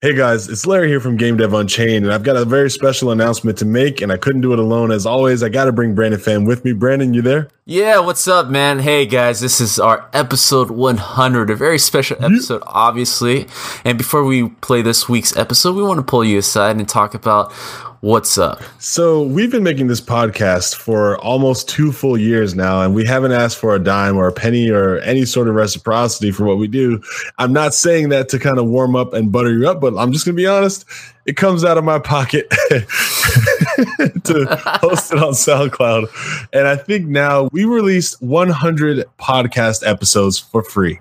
[0.00, 3.10] Hey guys, it's Larry here from Game Dev Unchained, and I've got a very special
[3.10, 4.92] announcement to make, and I couldn't do it alone.
[4.92, 6.72] As always, I got to bring Brandon Pham with me.
[6.72, 7.48] Brandon, you there?
[7.64, 8.78] Yeah, what's up, man?
[8.78, 13.48] Hey guys, this is our episode 100, a very special episode, obviously.
[13.84, 17.12] And before we play this week's episode, we want to pull you aside and talk
[17.14, 17.52] about
[18.00, 18.60] What's up?
[18.78, 23.32] So, we've been making this podcast for almost two full years now, and we haven't
[23.32, 26.68] asked for a dime or a penny or any sort of reciprocity for what we
[26.68, 27.02] do.
[27.38, 30.12] I'm not saying that to kind of warm up and butter you up, but I'm
[30.12, 30.84] just going to be honest.
[31.26, 32.86] It comes out of my pocket to
[34.80, 36.48] host it on SoundCloud.
[36.52, 41.00] And I think now we released 100 podcast episodes for free.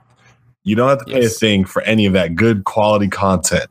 [0.64, 1.36] You don't have to pay yes.
[1.36, 3.70] a thing for any of that good quality content.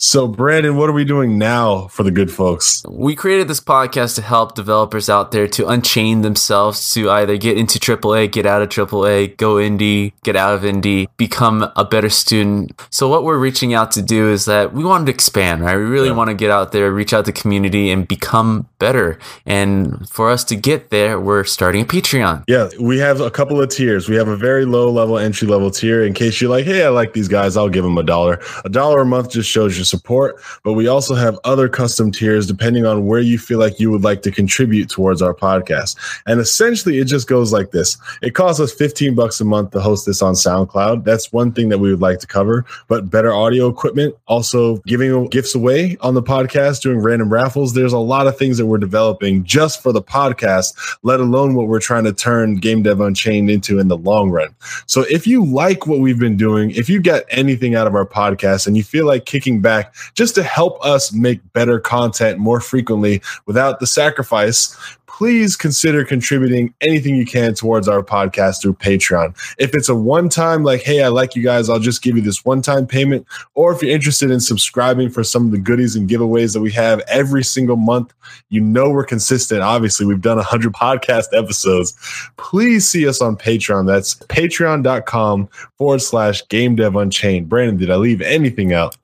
[0.00, 2.84] So, Brandon, what are we doing now for the good folks?
[2.88, 7.58] We created this podcast to help developers out there to unchain themselves to either get
[7.58, 12.10] into AAA, get out of AAA, go indie, get out of indie, become a better
[12.10, 12.80] student.
[12.90, 15.76] So, what we're reaching out to do is that we want to expand, right?
[15.76, 16.14] We really yeah.
[16.14, 19.18] want to get out there, reach out to the community, and become better.
[19.46, 22.44] And for us to get there, we're starting a Patreon.
[22.46, 24.08] Yeah, we have a couple of tiers.
[24.08, 26.04] We have a very low level entry level tier.
[26.04, 28.40] In case you're like, hey, I like these guys, I'll give them a dollar.
[28.64, 32.46] A dollar a month just shows you support, but we also have other custom tiers
[32.46, 35.96] depending on where you feel like you would like to contribute towards our podcast.
[36.26, 39.80] And essentially, it just goes like this it costs us 15 bucks a month to
[39.80, 41.04] host this on SoundCloud.
[41.04, 45.26] That's one thing that we would like to cover, but better audio equipment, also giving
[45.28, 47.74] gifts away on the podcast, doing random raffles.
[47.74, 51.68] There's a lot of things that we're developing just for the podcast, let alone what
[51.68, 54.54] we're trying to turn Game Dev Unchained into in the long run.
[54.86, 58.06] So if you like what we've been doing, if you get anything out of our
[58.06, 59.77] podcast and you feel like kicking back,
[60.14, 64.76] just to help us make better content more frequently without the sacrifice,
[65.18, 69.34] please consider contributing anything you can towards our podcast through Patreon.
[69.58, 72.22] If it's a one time, like, hey, I like you guys, I'll just give you
[72.22, 73.26] this one time payment.
[73.54, 76.70] Or if you're interested in subscribing for some of the goodies and giveaways that we
[76.70, 78.14] have every single month,
[78.48, 79.60] you know we're consistent.
[79.60, 81.94] Obviously, we've done 100 podcast episodes.
[82.36, 83.88] Please see us on Patreon.
[83.88, 87.48] That's patreon.com forward slash game dev unchained.
[87.48, 88.96] Brandon, did I leave anything out?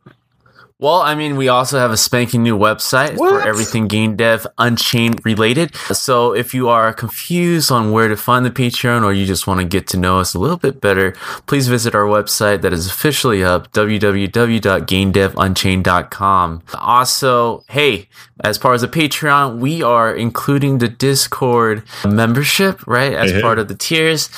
[0.85, 3.31] Well, I mean, we also have a spanking new website what?
[3.31, 5.75] for everything game dev unchained related.
[5.77, 9.61] So if you are confused on where to find the Patreon or you just want
[9.61, 11.13] to get to know us a little bit better,
[11.47, 16.63] please visit our website that is officially up, www.gamedevunchained.com.
[16.75, 18.07] Also, hey,
[18.41, 23.15] as part of the Patreon, we are including the Discord membership, right?
[23.15, 24.29] As hey, part of the tiers.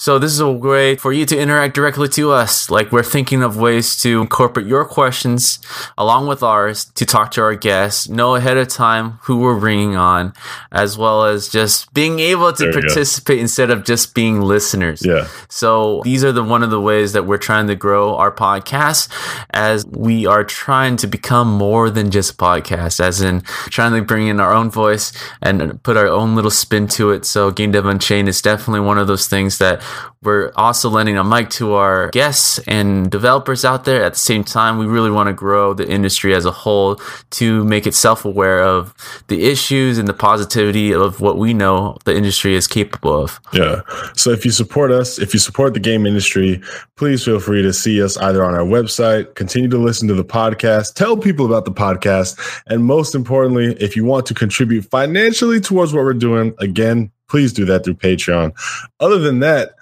[0.00, 2.70] So this is a way for you to interact directly to us.
[2.70, 5.58] Like we're thinking of ways to incorporate your questions
[5.98, 9.96] along with ours to talk to our guests, know ahead of time who we're bringing
[9.96, 10.34] on,
[10.70, 15.04] as well as just being able to participate instead of just being listeners.
[15.04, 15.26] Yeah.
[15.48, 19.08] So these are the one of the ways that we're trying to grow our podcast
[19.50, 24.02] as we are trying to become more than just a podcast, as in trying to
[24.02, 27.24] bring in our own voice and put our own little spin to it.
[27.24, 29.82] So Game Dev Unchained is definitely one of those things that
[30.22, 34.04] we're also lending a mic to our guests and developers out there.
[34.04, 37.00] At the same time, we really want to grow the industry as a whole
[37.30, 38.94] to make it self aware of
[39.28, 43.40] the issues and the positivity of what we know the industry is capable of.
[43.52, 43.82] Yeah.
[44.16, 46.60] So if you support us, if you support the game industry,
[46.96, 50.24] please feel free to see us either on our website, continue to listen to the
[50.24, 55.60] podcast, tell people about the podcast, and most importantly, if you want to contribute financially
[55.60, 58.52] towards what we're doing, again, please do that through Patreon.
[59.00, 59.74] Other than that,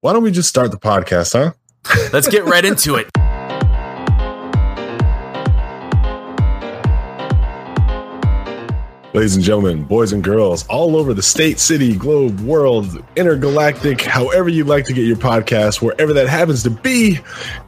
[0.00, 1.52] why don't we just start the podcast, huh?
[2.12, 3.10] Let's get right into it.
[9.12, 14.48] Ladies and gentlemen, boys and girls, all over the state, city, globe, world, intergalactic, however
[14.48, 17.16] you'd like to get your podcast, wherever that happens to be,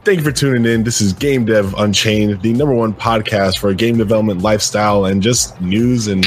[0.05, 0.85] thank you for tuning in.
[0.85, 5.59] This is Game Dev Unchained, the number one podcast for game development lifestyle and just
[5.59, 6.25] news and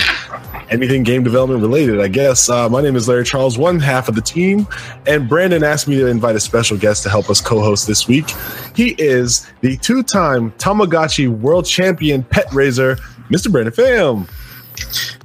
[0.70, 2.48] anything game development related, I guess.
[2.48, 4.66] Uh, my name is Larry Charles, one half of the team,
[5.06, 8.08] and Brandon asked me to invite a special guest to help us co host this
[8.08, 8.30] week.
[8.74, 12.96] He is the two time Tamagotchi world champion pet raiser,
[13.30, 13.50] Mr.
[13.50, 14.28] Brandon Pham.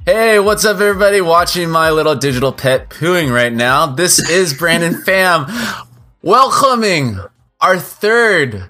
[0.04, 3.86] Hey, what's up, everybody watching my little digital pet pooing right now?
[3.86, 5.48] This is Brandon Pham,
[6.22, 7.18] welcoming
[7.60, 8.64] our third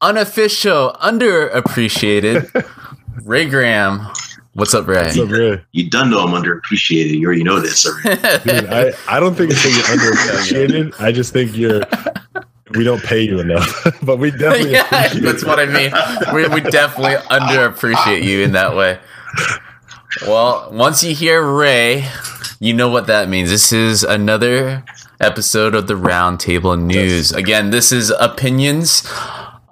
[0.00, 2.68] unofficial, underappreciated
[3.24, 4.06] Ray Graham.
[4.54, 5.02] What's up, Ray?
[5.02, 5.60] What's up, Ray?
[5.72, 7.18] You done know I'm underappreciated.
[7.18, 7.84] You already know this.
[7.86, 8.20] already.
[8.44, 11.00] Dude, I, I don't think it's that you're underappreciated.
[11.00, 11.82] I just think you're
[12.76, 13.84] we don't pay you enough.
[14.02, 15.92] but we definitely yeah, appreciate that's what I mean.
[16.32, 19.00] We, we definitely underappreciate you in that way.
[20.22, 22.08] Well, once you hear Ray,
[22.60, 23.50] you know what that means.
[23.50, 24.84] This is another
[25.20, 27.32] episode of the Roundtable News.
[27.32, 29.02] Again, this is opinions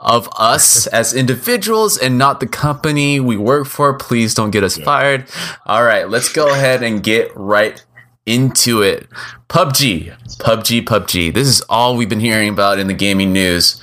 [0.02, 3.94] of us as individuals and not the company we work for.
[3.94, 5.28] Please don't get us fired.
[5.64, 7.82] All right, let's go ahead and get right
[8.26, 9.08] into it.
[9.48, 11.34] PUBG, PUBG, PUBG.
[11.34, 13.80] This is all we've been hearing about in the gaming news.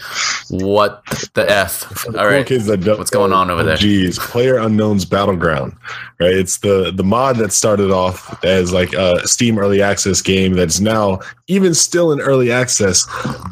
[0.49, 1.03] What
[1.35, 2.07] the f?
[2.07, 3.75] All right, kids that what's going on over there?
[3.75, 5.75] Geez, Player Unknown's Battleground,
[6.19, 6.33] right?
[6.33, 10.79] It's the the mod that started off as like a Steam early access game that's
[10.79, 13.07] now even still in early access,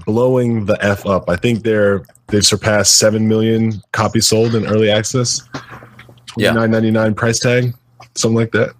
[0.05, 1.29] blowing the f up.
[1.29, 5.47] I think they're they've surpassed seven million copies sold in early access.
[6.35, 6.53] Yeah.
[6.53, 7.75] Nine ninety nine price tag,
[8.15, 8.73] something like that.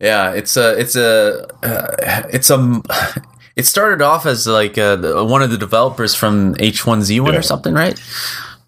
[0.00, 2.82] Yeah, it's a, it's a, uh, it's a.
[3.56, 7.38] It started off as like uh, the- one of the developers from H1Z1 Yeah.
[7.38, 7.98] or something, right?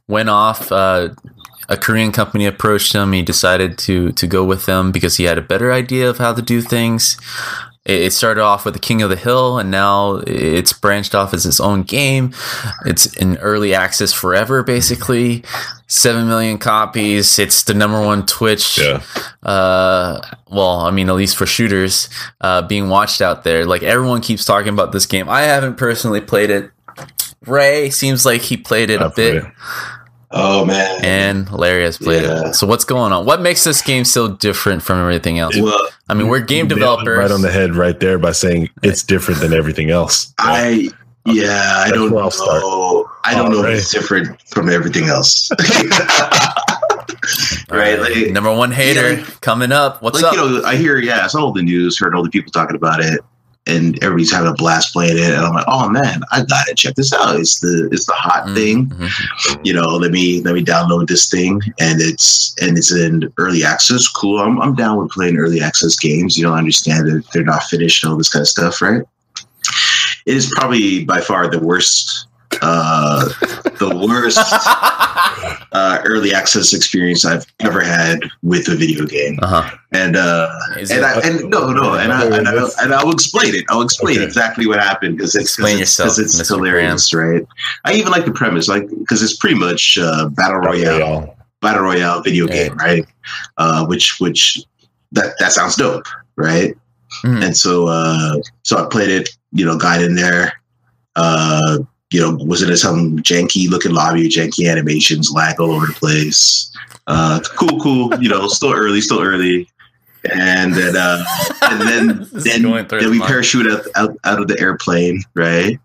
[0.06, 0.72] Went off.
[0.72, 1.10] Uh,
[1.68, 3.12] a Korean company approached him.
[3.12, 6.32] He decided to to go with them because he had a better idea of how
[6.32, 7.18] to do things.
[7.88, 11.34] It it started off with the King of the Hill, and now it's branched off
[11.34, 12.32] as its own game.
[12.86, 15.42] It's in early access forever, basically.
[15.88, 17.38] Seven million copies.
[17.38, 19.02] It's the number one Twitch Yeah.
[19.42, 20.20] uh
[20.50, 22.08] well i mean at least for shooters
[22.40, 26.20] uh being watched out there like everyone keeps talking about this game i haven't personally
[26.20, 26.70] played it
[27.46, 29.44] ray seems like he played it a bit it.
[30.30, 31.04] Oh man.
[31.04, 32.48] and larry has played Yeah.
[32.48, 35.80] it so what's going on what makes this game so different from everything else well,
[36.10, 38.32] i mean we're game You nailed it developers right on the head, right there, by
[38.32, 40.34] saying it's different than everything else.
[40.38, 40.90] I
[41.24, 42.18] yeah, I don't know.
[42.18, 42.62] I'll start.
[43.24, 43.74] I don't know Alright.
[43.74, 45.50] if it's different from everything else.
[47.70, 47.98] right?
[47.98, 49.24] Alright, Like, number one hater yeah.
[49.40, 52.14] coming up what's like up you know, I hear yeah, I saw the news, heard
[52.14, 53.20] all the people talking about it,
[53.68, 56.94] and everybody's having a blast playing it, and I'm like, oh man, I gotta check
[56.94, 57.38] this out.
[57.38, 58.86] It's the it's the hot Mhm, thing.
[58.86, 59.60] mhm.
[59.66, 63.64] You know, let me let me download this thing, and it's and it's in early
[63.64, 64.08] access.
[64.08, 66.36] Cool, I'm I'm down with playing early access games.
[66.38, 69.02] You don't understand that they're not finished and all this kind of stuff, right?
[70.26, 72.27] It is probably by far the worst.
[72.62, 73.24] Uh,
[73.78, 74.38] the worst
[75.72, 80.90] uh, early access experience I've ever had with a video game, uh-huh and uh, and
[80.90, 83.64] it- I, and no, no, and I, and, I, and I will explain it.
[83.70, 84.24] I'll explain Okay.
[84.26, 86.56] exactly what happened because it's Explain cause it's, yourself, 'cause it's Mr.
[86.56, 87.46] hilarious, right?
[87.84, 91.36] I even like the premise, like because it's pretty much uh, battle royale, Royale.
[91.62, 92.68] battle royale video Yeah.
[92.68, 93.06] game, right?
[93.56, 94.60] Uh, which which
[95.12, 96.04] that that sounds dope,
[96.36, 96.76] right?
[97.24, 97.42] Mhm.
[97.46, 100.52] And so uh, so I played it, you know, got in there.
[101.16, 101.78] Uh,
[102.10, 106.72] you know, was it some janky looking lobby, janky animations, lag all over the place.
[107.06, 108.22] Uh, cool, cool.
[108.22, 109.68] You know, still early, still early.
[110.32, 111.24] And then, uh,
[111.62, 115.78] and then, then, then we parachute out, out, out of the airplane, right?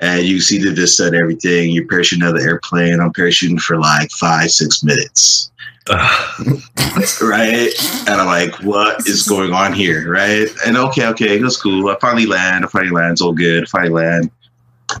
[0.00, 1.70] And you see the vista and everything.
[1.70, 3.00] You parachute out of the airplane.
[3.00, 5.52] I'm parachuting for like five, six minutes,
[7.20, 7.70] right?
[8.08, 10.48] And I'm like, what is going on here, right?
[10.66, 11.88] And okay, okay, that's cool.
[11.90, 12.64] I finally land.
[12.64, 13.12] I finally land.
[13.12, 13.68] It's all good.
[13.68, 14.30] Finally land.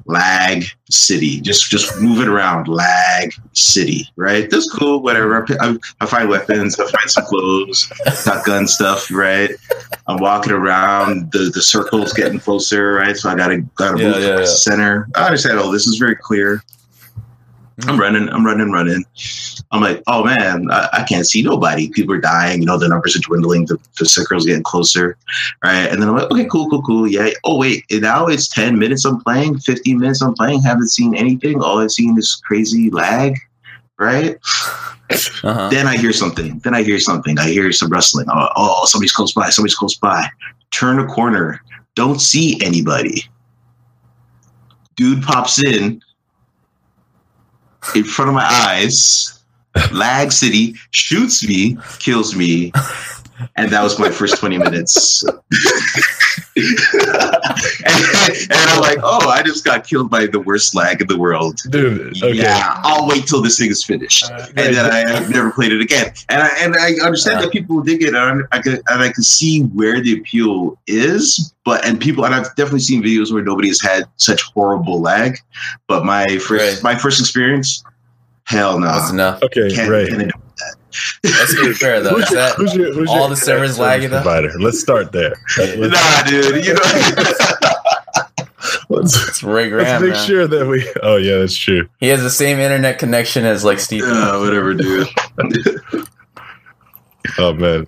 [0.06, 2.68] Lag city, just just move it around.
[2.68, 4.50] Lag city, right?
[4.50, 5.02] That's cool.
[5.02, 5.46] Whatever.
[5.60, 6.78] I, I, find weapons.
[6.78, 7.90] I find some clothes.
[8.24, 9.50] Got gun stuff, right?
[10.06, 11.32] I'm walking around.
[11.32, 13.16] The the circle's getting closer, right?
[13.16, 14.40] So I gotta gotta Yeah, move yeah, towards yeah.
[14.40, 15.08] the center.
[15.14, 15.58] I understand.
[15.58, 16.62] Oh, this is very clear.
[17.88, 18.28] I'm running.
[18.28, 18.70] I'm running.
[18.70, 19.04] Running.
[19.72, 21.88] I'm like, oh man, I, I can't see nobody.
[21.90, 22.60] People are dying.
[22.60, 23.66] You know, the numbers are dwindling.
[23.66, 25.16] The, the circle's getting closer,
[25.62, 25.88] right?
[25.90, 27.06] And then I'm like, okay, cool, cool, cool.
[27.06, 27.30] Yeah.
[27.44, 29.04] Oh wait, now it's 10 minutes.
[29.04, 29.58] I'm playing.
[29.58, 30.22] 15 minutes.
[30.22, 30.62] I'm playing.
[30.62, 31.62] Haven't seen anything.
[31.62, 33.36] All I've seen is crazy lag,
[33.98, 34.38] right?
[35.10, 36.58] uh-huh Then I hear something.
[36.60, 37.38] Then I hear something.
[37.38, 38.26] I hear some rustling.
[38.28, 39.50] Oh, oh, somebody's close by.
[39.50, 40.26] Somebody's close by.
[40.70, 41.60] Turn a corner.
[41.94, 43.24] Don't see anybody.
[44.96, 46.02] Dude pops in
[47.94, 49.36] in front of my eyes.
[49.92, 52.72] Lag City shoots me, kills me,
[53.56, 55.24] and that was my first 20 minutes.
[56.56, 56.66] and,
[58.50, 61.58] and I'm like, oh, I just got killed by the worst lag in the world.
[61.70, 62.32] Dude, okay.
[62.32, 65.80] Yeah, I'll wait till this thing is finished, and then I have never played it
[65.80, 66.12] again.
[66.28, 69.22] And I and I understand that people dig it, and I can and I can
[69.22, 71.54] see where the appeal is.
[71.64, 75.38] But and people, and I've definitely seen videos where nobody has had such horrible lag.
[75.88, 76.82] But my first Right.
[76.82, 77.84] my first experience,
[78.44, 80.30] hell no, that's enough Okay, can't, Ray.
[81.22, 83.36] Can't let's be fair though is Who's your- that who's your- who's all your the
[83.36, 84.24] servers lagging service
[84.58, 84.64] though?
[84.64, 85.34] Let's start there.
[85.58, 86.80] Let's- Nah, dude, you know.
[88.88, 90.02] let's, It's Ray let's Graham.
[90.02, 90.26] make man.
[90.26, 90.88] sure that we.
[91.02, 91.88] Oh yeah, that's true.
[92.00, 94.04] He has the same internet connection as like Steve.
[94.04, 95.08] Uh, whatever, dude.
[97.38, 97.86] Oh man,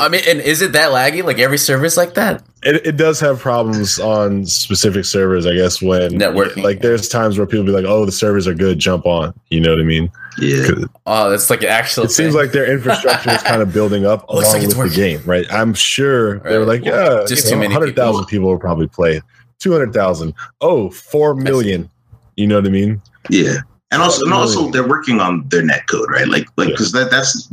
[0.00, 1.22] I mean, and is it that laggy?
[1.24, 2.42] Like every service like that?
[2.64, 5.46] it, it does have problems on specific servers.
[5.46, 6.64] I guess when Networking.
[6.64, 9.60] Like there's times where people be like, "Oh, the servers are good, jump on." You
[9.60, 10.10] know what I mean?
[10.38, 10.68] Yeah.
[11.06, 12.04] Oh, that's like an actual.
[12.04, 14.90] It seems like their infrastructure is kind of building up Looks along like it's with
[14.90, 15.46] the game, right?
[15.52, 16.80] I'm sure they were Right.
[16.80, 19.20] like, yeah, Just you too many 100,000 people will probably play.
[19.58, 20.34] 200,000.
[20.60, 21.88] Oh, 4 million.
[22.36, 23.00] You know what I mean?
[23.28, 23.56] Yeah.
[23.90, 26.26] And also, and also, they're working on their net code, right?
[26.26, 26.72] Like, like Yeah.
[26.74, 27.48] because that that's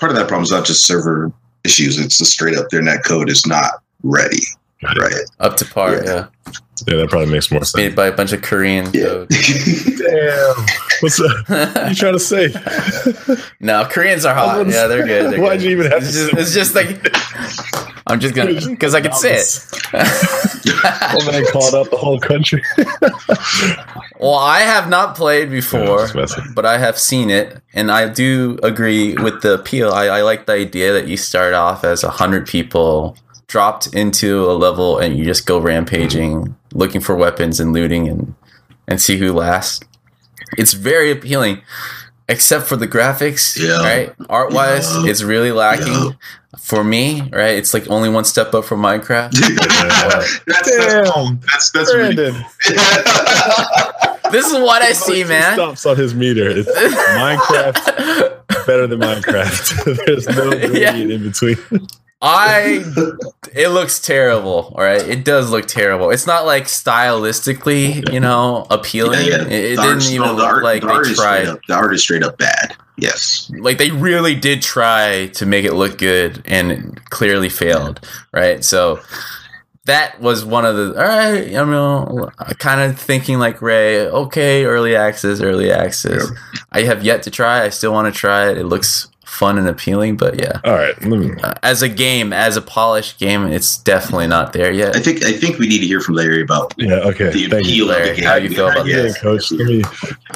[0.00, 1.32] part of that problem is not just server
[1.64, 1.98] issues.
[1.98, 3.70] It's just straight up their net code is not
[4.02, 4.40] ready,
[4.82, 5.14] right?
[5.40, 5.94] up to par.
[5.94, 6.02] Yeah.
[6.04, 6.26] Yeah,
[6.86, 7.76] Yeah, that probably makes more sense.
[7.76, 8.90] made by a bunch of Korean.
[8.92, 9.24] Yeah.
[9.30, 10.66] Damn.
[11.00, 11.48] What's up?
[11.48, 12.48] What are you trying to say?
[13.60, 14.66] no, Koreans are hot.
[14.68, 15.32] Yeah, they're good.
[15.32, 15.64] They're Why'd good.
[15.64, 17.14] you even have It's to just, it's just like
[18.08, 19.40] I'm just gonna because I can say
[19.92, 21.48] Oh, man, it.
[21.52, 22.62] called out the whole country.
[24.20, 26.44] well, I have not played before, just messing.
[26.54, 29.90] but I have seen it, and I do agree with the appeal.
[29.92, 33.16] I, I like the idea that you start off as a hundred people
[33.48, 38.34] dropped into a level, and you just go rampaging, looking for weapons and looting, and
[38.88, 39.80] and see who lasts.
[40.56, 41.62] It's very appealing,
[42.28, 43.56] except for the graphics.
[43.60, 43.78] Yeah.
[43.82, 45.10] Right, art wise, Yeah.
[45.10, 45.86] it's really lacking.
[45.92, 46.10] Yeah.
[46.58, 49.32] For me, right, it's like only one step up from Minecraft.
[49.58, 50.76] that's, that's,
[51.14, 51.40] Damn.
[51.40, 52.44] that's that's really Brandon.
[54.32, 55.54] this is what I see, man.
[55.54, 56.48] Stops on his meter.
[56.48, 60.06] It's Minecraft better than Minecraft.
[60.06, 61.56] There's no gradient in between.
[62.22, 62.82] I
[63.54, 65.02] it looks terrible, all right?
[65.06, 66.10] It does look terrible.
[66.10, 69.26] It's not like stylistically, you know, appealing.
[69.26, 69.44] Yeah, yeah.
[69.44, 71.48] It, it didn't even no, the look art- like the art they is straight tried.
[71.48, 72.76] up- the art is straight up bad.
[72.96, 73.50] Yes.
[73.58, 78.00] Like they really did try to make it look good and clearly failed,
[78.32, 78.64] right?
[78.64, 79.00] So
[79.84, 84.64] that was one of the all right, you know, kind of thinking like Ray, okay,
[84.64, 86.26] early access, early access.
[86.72, 87.62] I have yet to try.
[87.64, 88.56] I still want to try it.
[88.56, 90.60] It looks fun and appealing, but yeah.
[90.64, 90.94] All right.
[91.04, 94.96] Let me, Uh, as a game, as a polished game, it's definitely not there yet.
[94.96, 96.94] I think I think we need to hear from Larry about yeah.
[97.00, 97.30] Okay.
[97.30, 97.84] the Thank you.
[97.84, 98.08] appeal of Larry.
[98.10, 98.24] the game.
[98.24, 99.20] How do you feel about Yeah, Yes.
[99.20, 99.50] coach.
[99.52, 99.82] Let me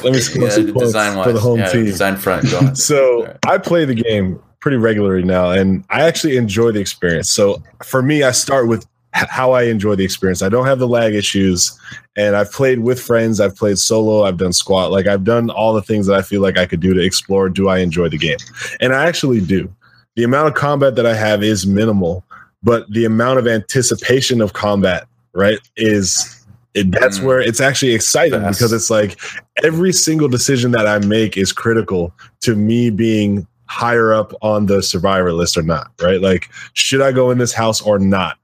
[0.03, 1.85] let me score Yeah, some points design wise, for the home yeah, team.
[1.87, 2.51] design front.
[2.51, 2.77] Go ahead.
[2.91, 3.37] So Right.
[3.47, 7.31] I play the game pretty regularly now, and I actually enjoy the experience.
[7.31, 10.43] So for me, I start with h- how I enjoy the experience.
[10.43, 11.79] I don't have the lag issues,
[12.17, 13.41] and I've played with friends.
[13.41, 14.25] I've played solo.
[14.25, 14.91] I've done squat.
[14.91, 17.49] Like I've done all the things that I feel like I could do to explore.
[17.49, 18.39] Do I enjoy the game?
[18.81, 19.73] And I actually do.
[20.17, 22.25] The amount of combat that I have is minimal,
[22.63, 26.37] but the amount of anticipation of combat, right, is.
[26.73, 27.25] It, that's Mm.
[27.25, 28.61] where it's actually exciting Fast.
[28.61, 29.19] because it's like
[29.65, 34.81] every single decision that I make is critical to me being higher up on the
[34.81, 36.21] survivor list or not, right?
[36.21, 38.39] Like, should I go in this house or not?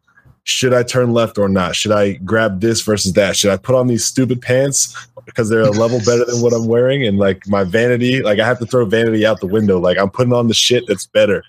[0.47, 1.75] Should I turn left or not?
[1.75, 3.37] Should I grab this versus that?
[3.37, 6.67] Should I put on these stupid pants because they're a level better than what I'm
[6.69, 7.05] wearing?
[7.05, 9.81] And like my vanity, like I have to throw vanity out the window.
[9.81, 11.43] Like I'm putting on the shit that's better.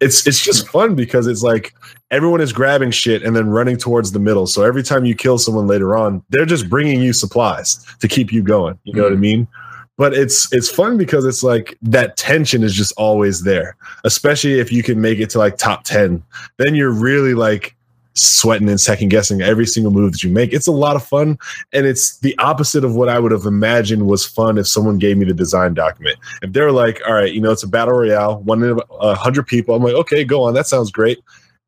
[0.00, 1.72] It's it's just fun because it's like
[2.10, 4.48] everyone is grabbing shit and then running towards the middle.
[4.48, 8.32] So every time you kill someone later on, they're just bringing you supplies to keep
[8.32, 8.76] you going.
[8.82, 9.20] You know what I mm-hmm.
[9.20, 9.48] mean?
[9.96, 14.72] But it's it's fun because it's like that tension is just always there, especially if
[14.72, 16.24] you can make it to like top 10.
[16.56, 17.76] Then you're really like
[18.20, 20.52] sweating and second guessing every single move that you make.
[20.52, 21.38] It's a lot of fun.
[21.72, 25.16] And it's the opposite of what I would have imagined was fun if someone gave
[25.16, 26.18] me the design document.
[26.42, 29.46] If they're like, all right, you know, it's a battle royale, one in a hundred
[29.46, 30.52] people, I'm like, okay, go on.
[30.52, 31.18] That sounds great.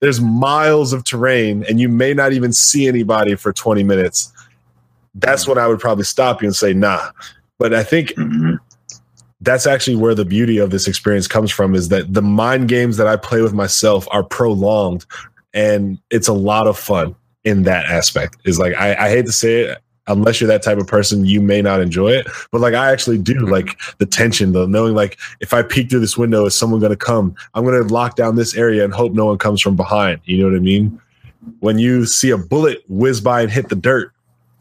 [0.01, 4.31] There's miles of terrain and you may not even see anybody for 20 minutes.
[5.15, 7.11] That's when I would probably stop you and say, nah.
[7.59, 8.59] But I think Mhm.
[9.41, 12.97] that's actually where the beauty of this experience comes from is that the mind games
[12.99, 15.07] that I play with myself are prolonged
[15.55, 18.37] and it's a lot of fun in that aspect.
[18.45, 21.41] Is like I, I hate to say it, unless you're that type of person, you
[21.41, 22.27] may not enjoy it.
[22.51, 23.53] But like I actually do mm-hmm.
[23.53, 26.97] like the tension, the knowing like if I peek through this window, is someone gonna
[26.97, 27.35] come?
[27.55, 30.21] I'm gonna lock down this area and hope no one comes from behind.
[30.25, 31.01] You know what I mean?
[31.61, 34.13] When you see a bullet whiz by and hit the dirt,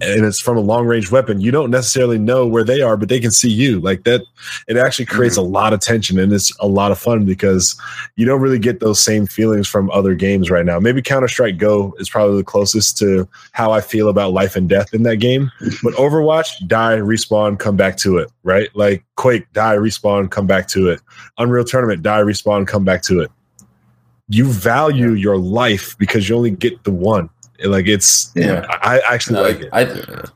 [0.02, 3.08] and it's from a long range weapon, you don't necessarily know where they are, but
[3.08, 3.80] they can see you.
[3.80, 4.22] Like that,
[4.68, 5.54] it actually creates a mm-hmm.
[5.54, 7.80] lot of tension and it's a lot of fun because
[8.16, 10.80] you don't really get those same feelings from other games right now.
[10.80, 14.68] Maybe Counter Strike Go is probably the closest to how I feel about life and
[14.68, 15.52] death in that game.
[15.84, 18.70] But Overwatch, die, respawn, come back to it, right?
[18.76, 21.00] Like Quake, die, respawn, come back to it.
[21.38, 23.32] Unreal Tournament, die, respawn, come back to it.
[24.30, 27.30] You value your life because you only get the one.
[27.64, 28.66] Like it's, Yeah.
[28.70, 29.70] I I actually No, like it.
[29.74, 29.82] I,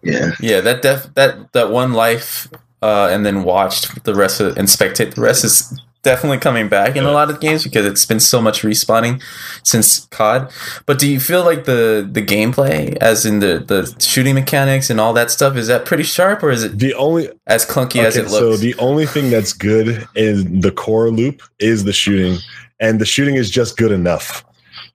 [0.04, 0.32] Yeah.
[0.40, 2.48] yeah, that def, that that one life,
[2.82, 6.96] uh, and then watched the rest of and spectate the rest is definitely coming back
[6.96, 9.20] in a lot of games because it's been so much respawning
[9.64, 10.52] since COD.
[10.86, 15.00] But do you feel like the the gameplay, as in the the shooting mechanics and
[15.00, 18.18] all that stuff, is that pretty sharp or is it The only as clunky as
[18.18, 18.34] it looks?
[18.38, 22.38] so the only thing that's good in the core loop is the shooting,
[22.80, 24.46] and the shooting is just good enough.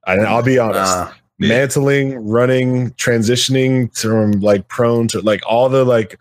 [0.07, 1.13] And I'll be honest,
[1.47, 6.19] Mantling, running, transitioning from like prone to like all the like,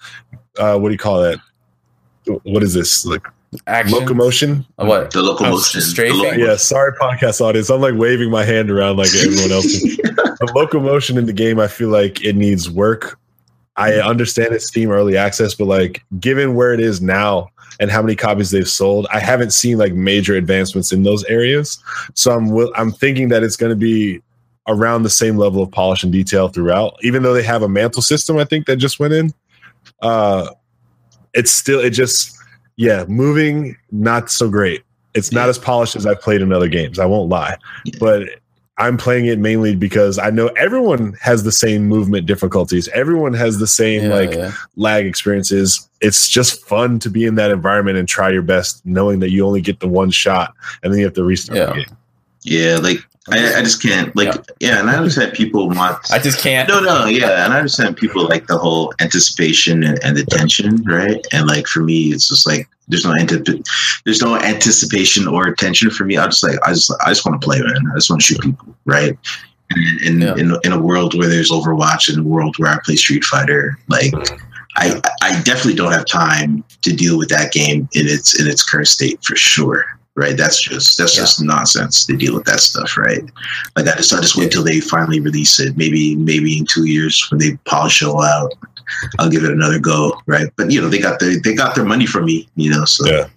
[0.59, 1.39] uh, what do you call that?
[2.45, 3.27] What is this like
[3.67, 3.99] action.
[3.99, 4.67] locomotion?
[4.79, 5.11] Uh, What?
[5.11, 5.79] The locomotion.
[5.79, 6.19] Oh, strafing?
[6.19, 7.71] the loco- Yeah, sorry, podcast audience.
[7.71, 9.67] I'm like waving my hand around like everyone else.
[9.73, 13.19] the locomotion in the game, I feel like it needs work.
[13.77, 17.49] I understand it's Steam early access, but like given where it is now
[17.79, 21.83] and how many copies they've sold, I haven't seen like major advancements in those areas.
[22.15, 24.21] So I'm I'm thinking that it's going to be
[24.69, 26.95] around the same level of polish and detail throughout.
[27.03, 29.33] Even though they have a mantle system, I think that just went in.
[30.03, 30.49] Uh,
[31.35, 32.37] it's still it just
[32.77, 34.83] yeah moving not so great.
[35.15, 36.99] It's not as polished as I've played in other games.
[36.99, 37.97] I won't lie, Yeah.
[37.99, 38.29] but
[38.79, 42.89] I'm playing it mainly because I know everyone has the same movement difficulties.
[42.89, 44.53] Everyone has the same Yeah, like yeah.
[44.77, 45.89] lag experiences.
[46.01, 49.45] It's just fun to be in that environment and try your best, knowing that you
[49.45, 51.67] only get the one shot and then you have to restart Yeah.
[51.67, 51.97] the game.
[52.43, 52.99] Yeah, like
[53.29, 54.81] I, I just can't like yeah.
[54.81, 56.69] and I understand people want I just can't.
[56.69, 60.83] no no yeah, and I understand people like the whole anticipation and, and the tension,
[60.85, 61.25] right?
[61.33, 63.63] And like for me, it's just like there's no antip-
[64.07, 66.17] there's no anticipation or attention for me.
[66.17, 67.83] I just like I just I just want to play, man.
[67.93, 69.17] I just want to shoot people, right?
[69.73, 70.35] And in, Yeah.
[70.37, 73.79] in in a world where there's Overwatch and a world where I play Street Fighter,
[73.89, 74.13] like
[74.77, 78.63] I I definitely don't have time to deal with that game in its in its
[78.65, 79.85] current state for sure.
[80.21, 81.23] Right, that's just that's Yeah.
[81.23, 83.23] just nonsense to deal with that stuff, right?
[83.75, 85.79] Like I just I just wait till they finally release it.
[85.79, 88.53] Maybe maybe in two years when they polish it all out,
[89.19, 90.49] I'll give it another go, right?
[90.57, 92.85] But you know they got their they got their money from me, you know.
[92.85, 93.29] So Yeah.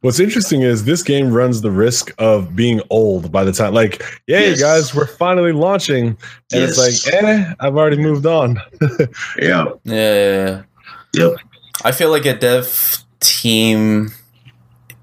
[0.00, 4.02] What's interesting is this game runs the risk of being old by the time, like,
[4.26, 4.60] yeah, Yes.
[4.60, 6.06] guys, we're finally launching,
[6.52, 6.78] and Yes.
[6.78, 8.58] it's like, eh, I've already moved on.
[8.80, 9.06] yeah,
[9.38, 10.62] Yeah, yeah, yeah.
[11.12, 11.32] yep.
[11.84, 14.10] I feel like a dev team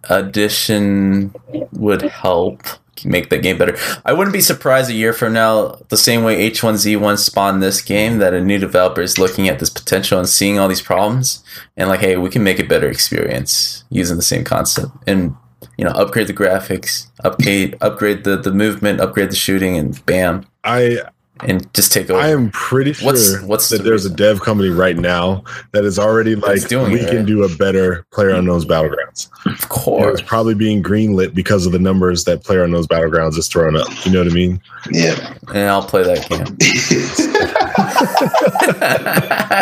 [0.10, 1.34] addition
[1.72, 2.64] would help
[3.06, 3.78] make the game better.
[4.06, 8.18] I wouldn't be surprised a year from now, the same way H1Z1 spawned this game,
[8.18, 11.44] that a new developer is looking at this potential and seeing all these problems
[11.78, 15.36] and like, hey, we can make a better experience using the same concept and
[15.78, 20.46] you know, upgrade the graphics, upgrade upgrade the, the movement, upgrade the shooting, and bam,
[20.64, 21.00] I
[21.48, 22.20] and just take over.
[22.20, 25.86] I am pretty sure What's- what's that the there's a dev company right now that
[25.86, 27.26] is already like, doing we it, can right?
[27.26, 29.30] do a better Player Unknown's Battlegrounds.
[29.46, 30.20] of And course.
[30.20, 33.88] It's probably being greenlit because of the numbers that Player Unknown's Battlegrounds is throwing up.
[34.06, 34.62] You know what I mean?
[34.92, 35.34] Yeah.
[35.50, 36.58] And I'll play that game.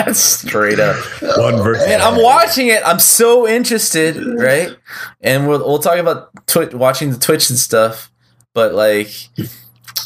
[0.14, 0.96] Straight up.
[1.38, 2.82] One versus Man, I'm watching it.
[2.86, 4.76] I'm so interested, right?
[5.22, 8.12] And we'll we'll talk about twi- watching the Twitch and stuff,
[8.54, 9.10] but like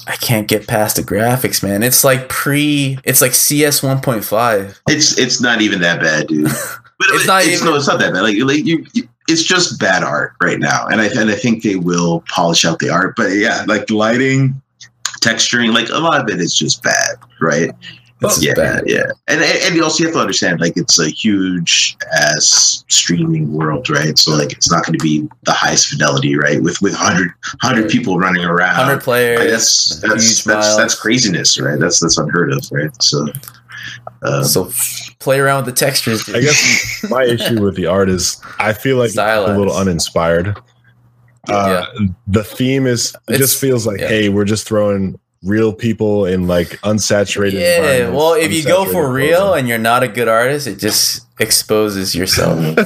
[0.07, 1.83] I can't get past the graphics, man.
[1.83, 4.79] It's like pre it's like CS 1.5.
[4.89, 6.49] it's it's not even that bad, dude.
[7.01, 8.21] But It's not even- no, it's not that bad.
[8.21, 11.63] Like like you, you- it's just bad art right now, and I and I think
[11.63, 13.15] they will polish out the art.
[13.15, 14.61] But yeah, like lighting,
[15.21, 17.71] texturing, like a lot of it is just bad, right?
[18.23, 18.83] It's yeah, bad.
[18.85, 23.89] yeah, and and you also have to understand, like it's a huge ass streaming world,
[23.89, 24.15] right?
[24.17, 26.61] So like it's not going to be the highest fidelity, right?
[26.61, 27.27] With with 100,
[27.61, 29.51] 100 people running around, 100 like, players.
[29.51, 30.77] that's that's huge that's, miles.
[30.77, 31.79] that's craziness, right?
[31.79, 32.91] That's that's unheard of, right?
[33.03, 33.27] So.
[34.23, 34.71] Um, So
[35.17, 36.23] play around with the textures.
[36.25, 36.35] dude.
[36.35, 40.55] I guess my issue with the art is I feel like it's a little uninspired.
[41.49, 41.85] Uh,
[42.27, 44.07] The theme is it It's- just feels like, yeah.
[44.09, 47.53] hey, we're just throwing real people in like unsaturated.
[47.53, 49.59] Yeah, well, if you go for real clothing.
[49.59, 52.57] and you're not a good artist, it just exposes yourself.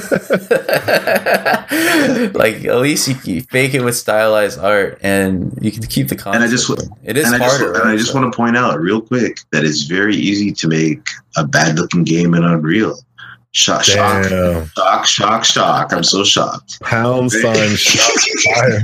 [2.34, 6.16] like at least you, you fake it with stylized art, and you can keep the
[6.16, 6.36] concept.
[6.36, 6.70] And I just-
[7.04, 7.74] it is and I just, harder.
[7.74, 7.98] and I right?
[7.98, 11.78] just want to point out real quick that it's very easy to make a bad
[11.78, 12.98] looking game in Unreal.
[13.56, 14.66] Shock, shock, Damn.
[14.76, 15.90] shock, shock, shock.
[15.94, 16.78] I'm so shocked.
[16.82, 18.82] Pound sign shots fired.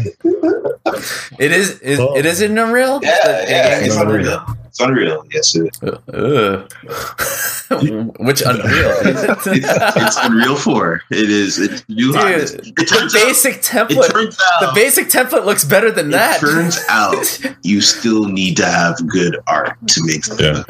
[1.38, 1.78] it is.
[1.82, 2.16] It, Oh.
[2.16, 2.98] it is in Unreal.
[3.02, 4.38] Yeah, The- yeah, it's it's Unreal.
[4.38, 4.56] Unreal.
[4.72, 5.22] It's Unreal.
[5.30, 6.72] Yes, it, Ugh.
[8.20, 8.64] Which Unreal?
[9.04, 11.02] it's, it's Unreal 4.
[11.10, 11.58] It is.
[11.58, 12.10] It's new.
[12.12, 13.22] Dude, It the turns out.
[13.22, 14.10] basic It template.
[14.10, 16.40] turns The basic template looks better than It that.
[16.40, 20.46] turns out you still need to have good art to make something.
[20.46, 20.62] Yeah.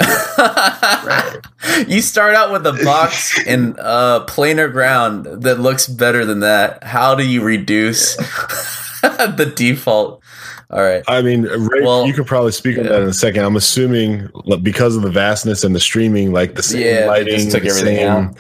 [1.07, 1.39] Right.
[1.87, 6.83] you start out with a box in uh, planar ground that looks better than that.
[6.83, 8.17] How do you reduce
[9.37, 10.23] the default?
[10.71, 11.03] All right.
[11.09, 12.93] I mean, Ray, Well, you could probably speak on yeah.
[12.93, 13.45] that in a second.
[13.45, 14.29] I'm assuming
[14.63, 18.09] because of the vastness and the streaming, like the same Yeah, lighting, took everything same,
[18.09, 18.37] out.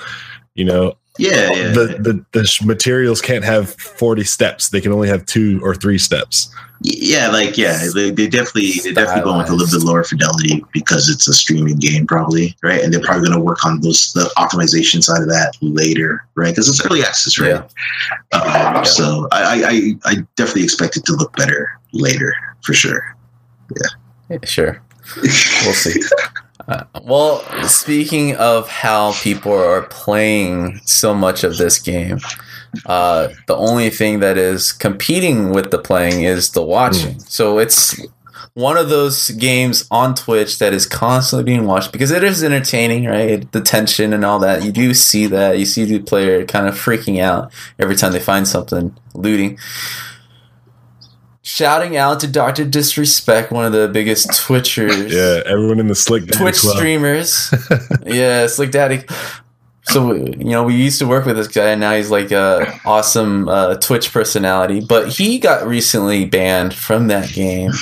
[0.55, 1.72] you know, Yeah, yeah.
[1.72, 5.75] the, the the sh- materials can't have 40 steps they can only have two or
[5.75, 9.87] three steps Yeah, like yeah, they, they definitely they definitely going with a little bit
[9.87, 13.64] lower fidelity because it's a streaming game, probably right, and they're probably going to work
[13.64, 16.51] on those the optimization side of that later, right?
[16.51, 17.62] Because it's early access, right?
[18.33, 23.16] Um, So I, I I I definitely expect it to look better later for sure.
[24.31, 24.83] Yeah, sure.
[25.16, 26.01] We'll see.
[26.68, 32.18] Uh, well, speaking of how people are playing so much of this game,
[32.87, 37.18] uh, the only thing that is competing with the playing is the watching.
[37.20, 38.01] So it's
[38.55, 43.07] one of those games on Twitch that is constantly being watched because it is entertaining,
[43.07, 43.51] right?
[43.53, 44.62] The tension and all that.
[44.62, 45.59] You do see that.
[45.59, 49.59] You see the player kind of freaking out every time they find something looting.
[51.44, 52.64] Shouting out to Dr.
[52.64, 55.11] Disrespect, one of the biggest Twitchers.
[55.12, 56.76] yeah everyone in the slick Daddy Twitch Club.
[56.76, 57.52] streamers.
[58.07, 59.02] yeah, Slick Daddy.
[59.85, 62.72] So you know, we used to work with this guy, and now he's like a
[62.85, 64.81] awesome uh, Twitch personality.
[64.81, 67.72] But he got recently banned from that game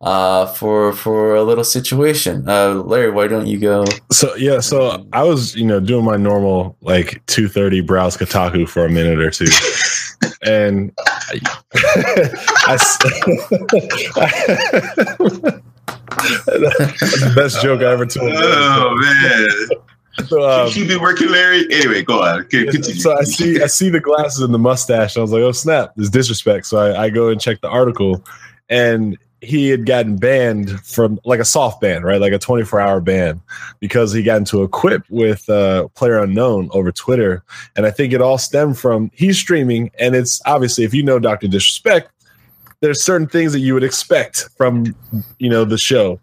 [0.00, 2.48] uh, for for a little situation.
[2.48, 3.84] Uh, Larry, why don't you go?
[4.12, 8.84] so yeah so i was you know doing my normal like 230 browse kotaku for
[8.84, 9.46] a minute or two
[10.42, 11.40] and I,
[12.66, 12.76] I
[16.46, 18.32] the best joke I ever told.
[18.34, 19.48] Oh man,
[20.28, 21.66] So, um, been working, Larry.
[21.72, 22.40] Anyway, go on.
[22.42, 23.00] Okay, Continue.
[23.00, 25.16] so I see I see the glasses and the mustache.
[25.16, 26.66] And I was like, oh snap, this disrespect.
[26.66, 28.24] So I, I go and check the article,
[28.68, 33.00] and he had gotten banned from like a soft ban, right, like a 24 hour
[33.00, 33.40] ban,
[33.78, 37.42] because he got into a quip with uh, Player Unknown over Twitter,
[37.76, 41.18] and I think it all stemmed from he's streaming, and it's obviously if you know
[41.18, 42.10] Doctor Disrespect,
[42.80, 44.94] there's certain things that you would expect from
[45.38, 46.20] you know the show,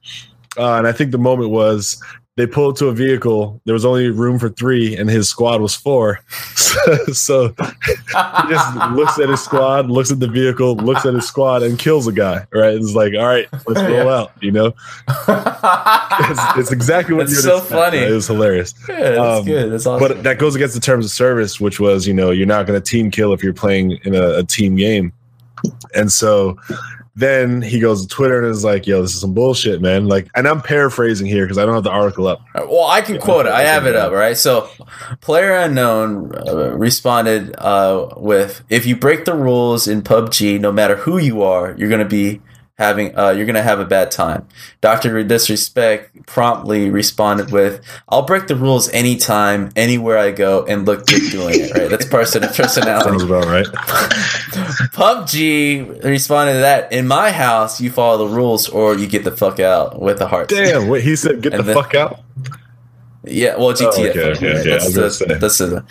[0.57, 2.01] uh, and I think the moment was
[2.37, 3.59] they pulled to a vehicle.
[3.65, 6.19] There was only room for three, and his squad was four.
[6.55, 11.27] So, so he just looks at his squad, looks at the vehicle, looks at his
[11.27, 12.45] squad, and kills a guy.
[12.53, 12.75] Right?
[12.75, 14.15] It's like, all right, let's roll Yeah.
[14.15, 14.31] out.
[14.39, 14.73] You know,
[15.27, 17.97] it's, it's exactly what you'd so funny.
[17.99, 18.11] right?
[18.11, 18.73] It was hilarious.
[18.87, 19.71] Yeah, that's Um, good.
[19.71, 20.07] That's awesome.
[20.07, 22.79] But that goes against the terms of service, which was, you know, you're not going
[22.81, 25.11] to team kill if you're playing in a, a team game.
[25.95, 26.55] And so
[27.17, 30.07] then he goes to Twitter and is like, yo, this is some bullshit, man.
[30.07, 32.41] Like, and I'm paraphrasing here because I don't have the article up.
[32.53, 33.51] Well, I can quote it.
[33.51, 34.37] I have it up, right?
[34.37, 34.69] So,
[35.19, 40.95] player unknown uh, responded uh, with, "If you break the rules in PUBG, no matter
[40.95, 42.39] who you are, you're going to be
[42.77, 44.47] having, uh, you're going to have a bad time."
[44.81, 51.05] Doctor Disrespect promptly responded with, "I'll break the rules anytime, anywhere I go, and look
[51.07, 51.89] good doing it." Right?
[51.89, 53.09] That's person personality.
[53.09, 53.65] Sounds about right.
[54.93, 56.91] PUBG responded to that.
[56.91, 60.27] In my house, you follow the rules, or you get the fuck out with the
[60.27, 60.49] heart.
[60.49, 62.19] Damn, wait, he said, get And the then- fuck out.
[63.23, 63.81] Yeah, well, GTF.
[63.83, 64.37] Oh, okay, okay, right?
[64.61, 64.71] okay.
[64.71, 65.39] I was That's, gonna say.
[65.39, 65.83] that's the-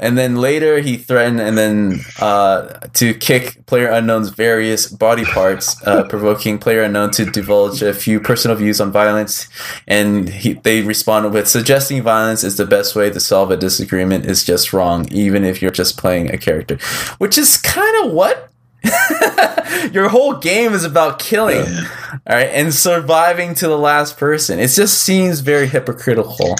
[0.00, 2.62] and then later he threatened and then uh,
[2.94, 8.18] to kick Player Unknown's various body parts, uh, provoking Player Unknown to divulge a few
[8.18, 9.48] personal views on violence.
[9.86, 14.24] And he, they responded with suggesting violence is the best way to solve a disagreement
[14.24, 16.78] is just wrong, even if you're just playing a character,
[17.18, 18.50] which is kind of what.
[19.92, 24.58] Your whole game is about killing, all right, and surviving to the last person.
[24.58, 26.56] It just seems very hypocritical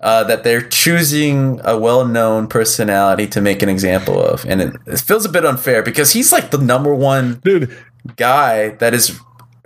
[0.00, 5.00] uh, that they're choosing a well-known personality to make an example of, and it, it
[5.00, 7.76] feels a bit unfair because he's like the number one Dude,
[8.16, 9.18] guy that is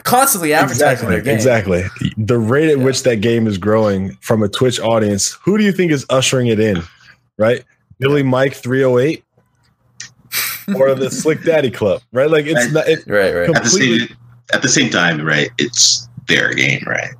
[0.04, 1.08] constantly advertising exactly.
[1.08, 1.34] their game.
[1.34, 1.84] Exactly.
[2.16, 5.72] The rate at which that game is growing from a Twitch audience, who do you
[5.72, 6.82] think is ushering it in?
[7.38, 7.64] Right?
[7.98, 9.24] Billy Mike 308
[10.76, 12.30] or the Slick Daddy Club, right?
[12.30, 12.72] Like it's Right.
[12.72, 13.56] not it, Right, right.
[13.56, 14.08] at the same
[14.52, 15.50] at the same time, right?
[15.58, 17.10] It's their game, right?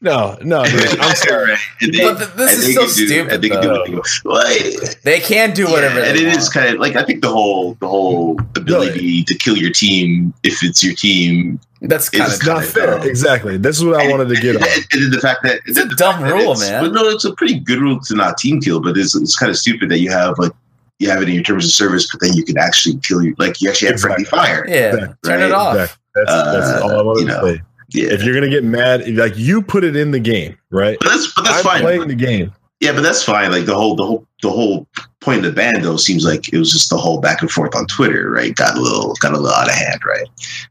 [0.00, 1.50] no, no, dude, I'm sorry.
[1.52, 1.58] right.
[1.80, 3.84] And But th- this is they so can do- stupid, they can do though.
[3.86, 4.96] they want.
[5.02, 5.98] They can do whatever.
[6.00, 6.38] Yeah, and they it want.
[6.38, 10.32] is kind of like I think the whole the whole ability to kill your team
[10.42, 11.58] if it's your team.
[11.84, 13.04] That's kind it's of not fair.
[13.04, 13.56] Exactly.
[13.56, 14.70] This is what I wanted to get and, on.
[14.92, 16.84] and then the fact that It's a the dumb fact that rule, it's- man.
[16.84, 19.50] But no, it's a pretty good rule to not team kill, but it's it's kind
[19.50, 20.52] of stupid that you have like
[20.98, 23.34] you have it in your terms of service, but then you can actually kill you
[23.38, 24.64] like you actually have friendly fire.
[24.68, 25.16] Yeah, Exactly.
[25.30, 25.74] turn it off.
[25.76, 25.98] Exactly.
[26.14, 27.54] That's, that's Uh, all I wanted you to know.
[27.54, 27.62] say.
[27.94, 30.96] Yeah, If you're gonna get mad, like you put it in the game, right?
[31.00, 31.82] but that's but that's I'm fine.
[31.82, 32.52] playing the game.
[32.80, 33.52] Yeah, but that's fine.
[33.52, 34.88] Like the whole the whole the whole
[35.20, 37.76] point of the ban though seems like it was just the whole back and forth
[37.76, 38.54] on Twitter, right?
[38.56, 40.26] Got a little got a little out of hand, right?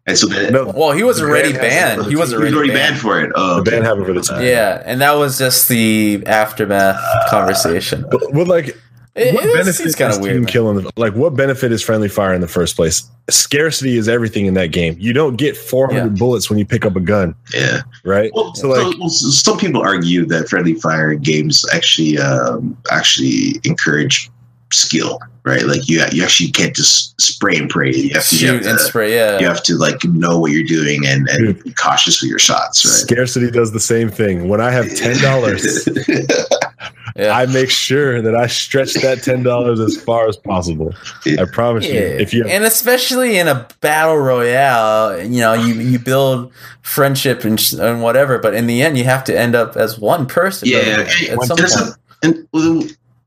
[0.08, 1.92] And so then No, Well, he was already banned.
[1.92, 2.10] He was team.
[2.10, 2.90] he was already, already banned.
[2.96, 3.32] banned for it.
[3.36, 3.72] Oh, the okay.
[3.72, 4.44] ban happened for the time.
[4.44, 8.04] Yeah, and that was just the aftermath conversation.
[8.12, 8.78] But, well, like,
[9.14, 10.48] It, what it benefit is kind of weird.
[10.48, 10.78] killing?
[10.78, 13.04] The, like, what benefit is friendly fire in the first place?
[13.30, 14.96] Scarcity is everything in that game.
[15.00, 16.08] You don't get 400 Yeah.
[16.18, 17.82] bullets when you pick up a gun, Yeah.
[18.06, 18.32] right?
[18.34, 23.60] Well, so, like, so- well, some people argue that friendly fire games actually um, actually
[23.66, 24.30] encourage
[24.74, 25.64] skill, right?
[25.64, 27.92] Like you you actually can't just spray and pray.
[27.94, 29.16] You have to, you have Shoot to, and spray.
[29.16, 29.40] Yeah.
[29.40, 31.62] you have to like know what you're doing and, and hmm.
[31.64, 32.92] be cautious with your shots, right?
[32.92, 34.50] Scarcity does the same thing.
[34.50, 35.88] When I have ten dollars,
[37.16, 37.38] yeah.
[37.38, 40.94] I make sure that I stretch that ten dollars as far as possible.
[41.26, 41.94] I promise you.
[41.94, 47.60] If you and especially in a battle royale, you know, you, you build friendship and,
[47.60, 50.68] sh- and whatever, but in the end, you have to end up as one person.
[50.68, 51.72] Yeah, At and some point.
[51.72, 52.84] a- and well,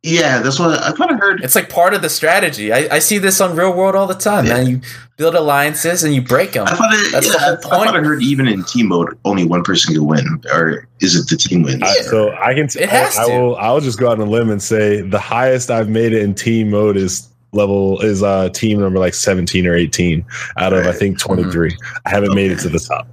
[0.07, 1.43] yeah, that's what I kind of heard.
[1.43, 2.75] It's like part of the strategy.
[2.75, 4.53] I, I see this on real world all the time, Yeah.
[4.55, 4.67] man.
[4.67, 4.81] You
[5.17, 6.67] build alliances and you break them.
[6.69, 8.05] I thought it, That's yeah, the whole I thought I point.
[8.05, 11.63] heard even in team mode, only one person can win, or is it the team
[11.63, 11.83] wins?
[11.83, 12.69] I, so I can.
[12.69, 13.57] T- It has I, I will.
[13.57, 16.35] I'll just go out on a limb and say the highest I've made it in
[16.35, 20.23] team mode is level is uh team number like 17 or 18
[20.59, 21.75] out of I think 23.
[22.05, 23.09] I haven't made it to the top.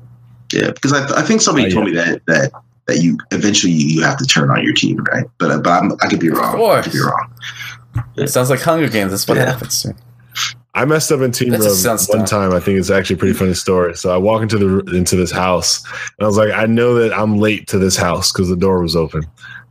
[0.51, 1.73] Yeah, because I, th- I think somebody yeah.
[1.73, 2.51] told me that that
[2.91, 5.25] that you eventually you have to turn on your team, right?
[5.37, 6.55] But uh, but I'm, I could be wrong.
[6.55, 6.83] I course.
[6.85, 7.33] could be wrong.
[8.17, 9.11] It sounds like Hunger Games.
[9.11, 9.45] That's what Yeah.
[9.51, 9.85] happens.
[10.73, 12.27] I messed up in team That rub just sounds one dumb.
[12.27, 12.53] time.
[12.53, 13.95] I think it's actually a pretty funny story.
[13.95, 17.13] So I walk into the into this house and I was like, I know that
[17.13, 19.23] I'm late to this house because the door was open.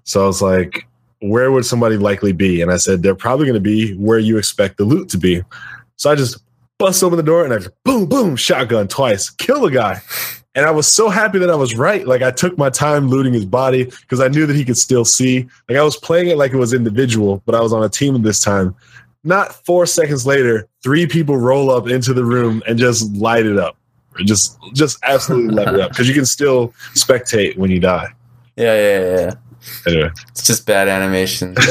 [0.05, 0.87] So I was like,
[1.21, 2.61] where would somebody likely be?
[2.61, 5.43] And I said, they're probably going to be where you expect the loot to be.
[5.97, 6.39] So I just
[6.79, 10.01] bust open the door and I just boom, boom, shotgun twice, kill the guy.
[10.55, 12.07] And I was so happy that I was right.
[12.07, 15.05] Like I took my time looting his body because I knew that he could still
[15.05, 15.47] see.
[15.69, 18.21] Like I was playing it like it was individual, but I was on a team
[18.23, 18.75] this time.
[19.23, 23.59] Not four seconds later, three people roll up into the room and just light it
[23.59, 23.77] up.
[24.25, 28.09] Just, just absolutely light it up because you can still spectate when you die.
[28.57, 29.35] Yeah, yeah, yeah, yeah.
[29.87, 31.55] Anyway, It's just bad animation.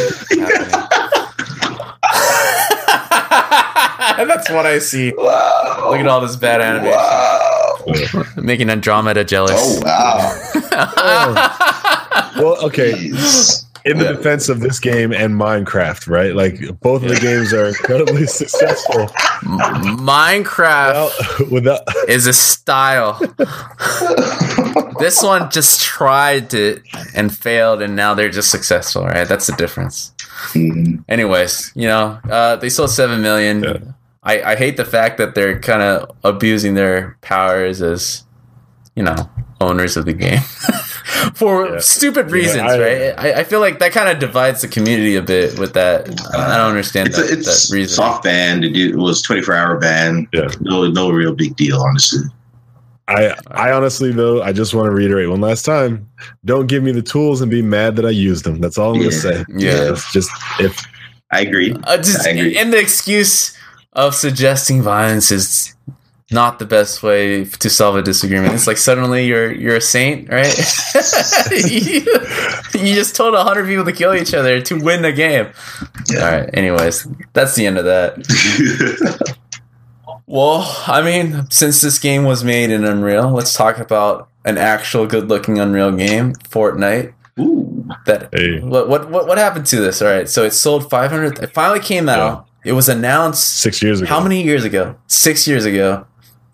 [4.28, 5.14] That's what I see.
[5.16, 5.90] Wow!
[5.92, 6.98] Look at all this bad animation.
[6.98, 7.39] Wow!
[8.42, 9.54] Making Andromeda jealous.
[9.60, 10.34] Oh wow!
[12.38, 12.92] well, okay.
[12.94, 13.66] Jeez.
[13.86, 14.12] In the Yeah.
[14.12, 16.36] defense of this game and Minecraft, right?
[16.36, 19.08] Like both of the games are incredibly successful.
[19.98, 23.18] Minecraft Well, without is a style.
[25.00, 26.82] this one just tried to
[27.16, 29.28] and failed, and now they're just successful, right?
[29.28, 30.12] That's the difference.
[30.54, 31.04] Mhm.
[31.08, 33.64] Anyways, you know, uh, they sold seven million.
[33.64, 33.78] Yeah.
[34.24, 38.24] I, I hate the fact that they're kind of abusing their powers as,
[38.96, 39.30] you know,
[39.62, 40.40] owners of the game
[41.34, 41.80] for Yeah.
[41.80, 43.14] stupid reasons, I- right?
[43.18, 46.10] I, I feel like that kind of divides the community a bit with that.
[46.34, 47.96] I don't understand It's that, a, it's that reason.
[47.96, 48.64] soft ban.
[48.64, 50.28] It it was 24 hour ban.
[50.34, 50.50] Yeah.
[50.62, 52.22] No, no real big deal, honestly.
[53.08, 56.08] I, I honestly though, I just want to reiterate one last time:
[56.46, 58.60] don't give me the tools and be mad that I used them.
[58.62, 59.02] That's all I'm Yeah.
[59.10, 59.46] gonna say.
[59.50, 59.92] Yeah.
[59.94, 60.30] It's just
[60.60, 60.86] if
[61.32, 61.74] I agree.
[61.86, 62.56] Uh, just, I agree.
[62.58, 63.58] and the excuse
[63.94, 65.76] of suggesting violence is
[66.32, 68.54] not the best way to solve a disagreement.
[68.54, 70.54] It's like suddenly you're you're a saint, right?
[71.52, 72.02] you,
[72.76, 75.48] you just told a hundred people to kill each other to win the game.
[76.12, 76.20] Yeah.
[76.24, 76.50] All right.
[76.54, 79.36] Anyways, that's the end of that.
[80.32, 85.08] Well, I mean, since this game was made in Unreal, let's talk about an actual
[85.08, 87.14] good-looking Unreal game, Fortnite.
[87.40, 87.90] Ooh.
[88.06, 88.60] That Hey.
[88.60, 90.04] what what what what happened to this?
[90.04, 91.40] All right, so it sold 500.
[91.40, 92.48] It finally came out.
[92.66, 94.96] It was announced six years ago, how many years ago?
[95.08, 96.06] Six years ago,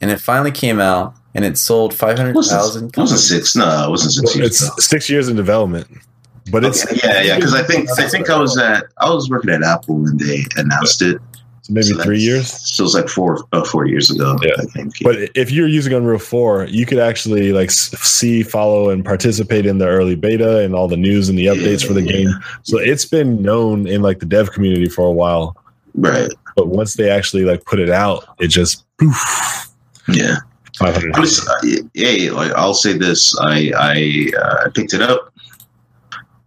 [0.01, 2.89] and it finally came out, and it sold five hundred thousand.
[2.89, 3.55] It wasn't, it six.
[3.55, 4.75] No, it wasn't six Well, years it's ago.
[4.79, 5.87] six years in development,
[6.51, 7.35] but it's yeah, yeah.
[7.35, 10.45] Because I think I think I was at I was working at Apple when they
[10.57, 11.19] announced it.
[11.69, 12.51] maybe So three years.
[12.51, 14.37] So it was like four about four years ago.
[14.43, 14.51] Yeah.
[14.59, 14.93] I think.
[15.01, 19.79] But if you're using Unreal 4, you could actually like see, follow, and participate in
[19.79, 22.11] the early beta and all the news and the updates for the Yeah.
[22.11, 22.29] game.
[22.61, 25.57] So it's been known in like the dev community for a while.
[25.95, 26.29] Right.
[26.55, 29.67] But once they actually like put it out, it just poof,
[30.07, 30.37] Yeah.
[30.77, 31.15] 500.
[31.15, 31.53] I'm just, uh,
[31.93, 35.33] yeah, like, I'll say this: I I uh, picked it up,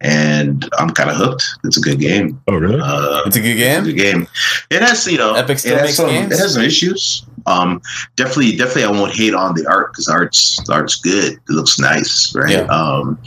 [0.01, 1.45] and I'm kind of hooked.
[1.65, 2.41] It's a good game.
[2.47, 2.79] Oh, really?
[2.81, 3.85] Uh, It's a good it's a game.
[3.85, 4.27] good game.
[4.71, 6.33] It has, you know, Epic still it has makes some, games?
[6.33, 7.25] It has some issues.
[7.47, 7.81] Um,
[8.17, 11.33] definitely, definitely, I won't hate on the art because art's the art's good.
[11.35, 12.51] It looks nice, right?
[12.51, 12.61] Yeah.
[12.67, 13.19] Um,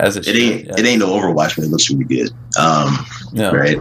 [0.00, 2.30] As it, it ain't should, it ain't no Overwatch, but it looks really good.
[2.58, 3.50] Um, yeah.
[3.52, 3.78] right?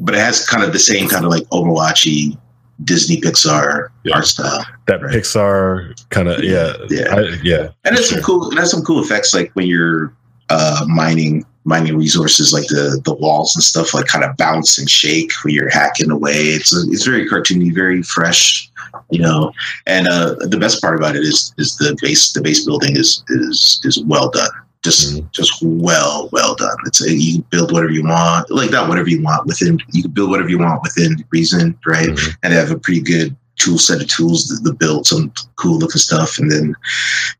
[0.00, 2.36] But it has kind of the same kind of like Overwatchy
[2.84, 4.16] Disney Pixar Yeah.
[4.16, 4.64] art style.
[4.86, 5.14] that right.
[5.14, 6.74] Pixar kind of, yeah.
[6.88, 7.14] Yeah.
[7.14, 7.68] I, yeah.
[7.84, 8.50] and it's for some cool.
[8.50, 10.12] It has some cool effects, like when you're
[10.48, 14.88] uh, mining mining resources, like the the walls and stuff, like kind of bounce and
[14.88, 16.32] shake when you're hacking away.
[16.32, 18.70] It's it's very cartoony, very fresh,
[19.10, 19.52] you know.
[19.86, 23.22] And uh, the best part about it is is the base the base building is
[23.28, 24.50] is is well done.
[24.82, 25.30] Just Mhm.
[25.32, 26.76] just well well done.
[26.86, 29.78] It's a, you can build whatever you want, like not whatever you want within.
[29.92, 32.08] You can build whatever you want within reason, right?
[32.08, 32.34] Mhm.
[32.42, 35.98] and have a pretty good tool set of tools to, to build some cool looking
[36.00, 36.74] stuff and then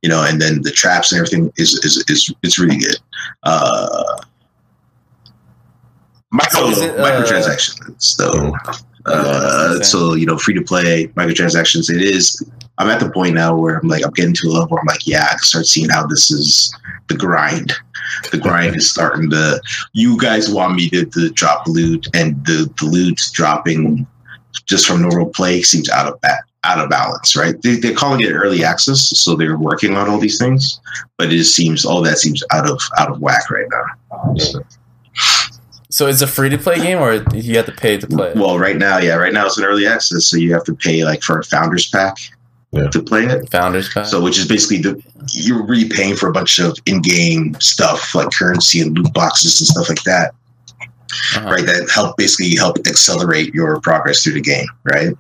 [0.03, 2.97] you know and then the traps and everything is is, is it's really good
[3.45, 4.05] uh
[6.31, 7.95] Micro So it, uh, microtransactions.
[7.99, 8.55] So,
[9.07, 11.91] uh, so you know, free to play microtransactions.
[11.91, 12.41] It is.
[12.81, 14.87] I'm at the point now where I'm like, I'm getting to a level where I'm
[14.87, 16.75] like, yeah, I can start seeing how this is
[17.09, 17.75] the grind.
[18.33, 19.61] The grind is starting to.
[19.93, 24.07] You guys want me to, to drop loot, and the the loot dropping
[24.65, 26.19] just from normal play seems out of
[26.65, 27.61] out of balance, right?
[27.63, 30.81] They, they're calling it early access, so they're working on all these things,
[31.19, 34.35] but it just seems all that seems out of out of whack right now.
[34.37, 34.65] So-
[35.91, 38.31] So it's a free to play game, or you have to pay to play?
[38.31, 38.37] it?
[38.37, 41.05] Well, right now, yeah, right now it's an early access, so you have to pay
[41.05, 42.17] like for a founders pack
[42.73, 42.89] Yeah.
[42.89, 43.51] to play it.
[43.51, 44.07] Founders pack.
[44.07, 45.03] So, which is basically the
[45.33, 49.67] you're really paying for a bunch of in-game stuff like currency and loot boxes and
[49.67, 50.35] stuff like that,
[50.81, 51.51] Uh-huh.
[51.51, 51.67] right?
[51.67, 55.17] That help basically help accelerate your progress through the game, right?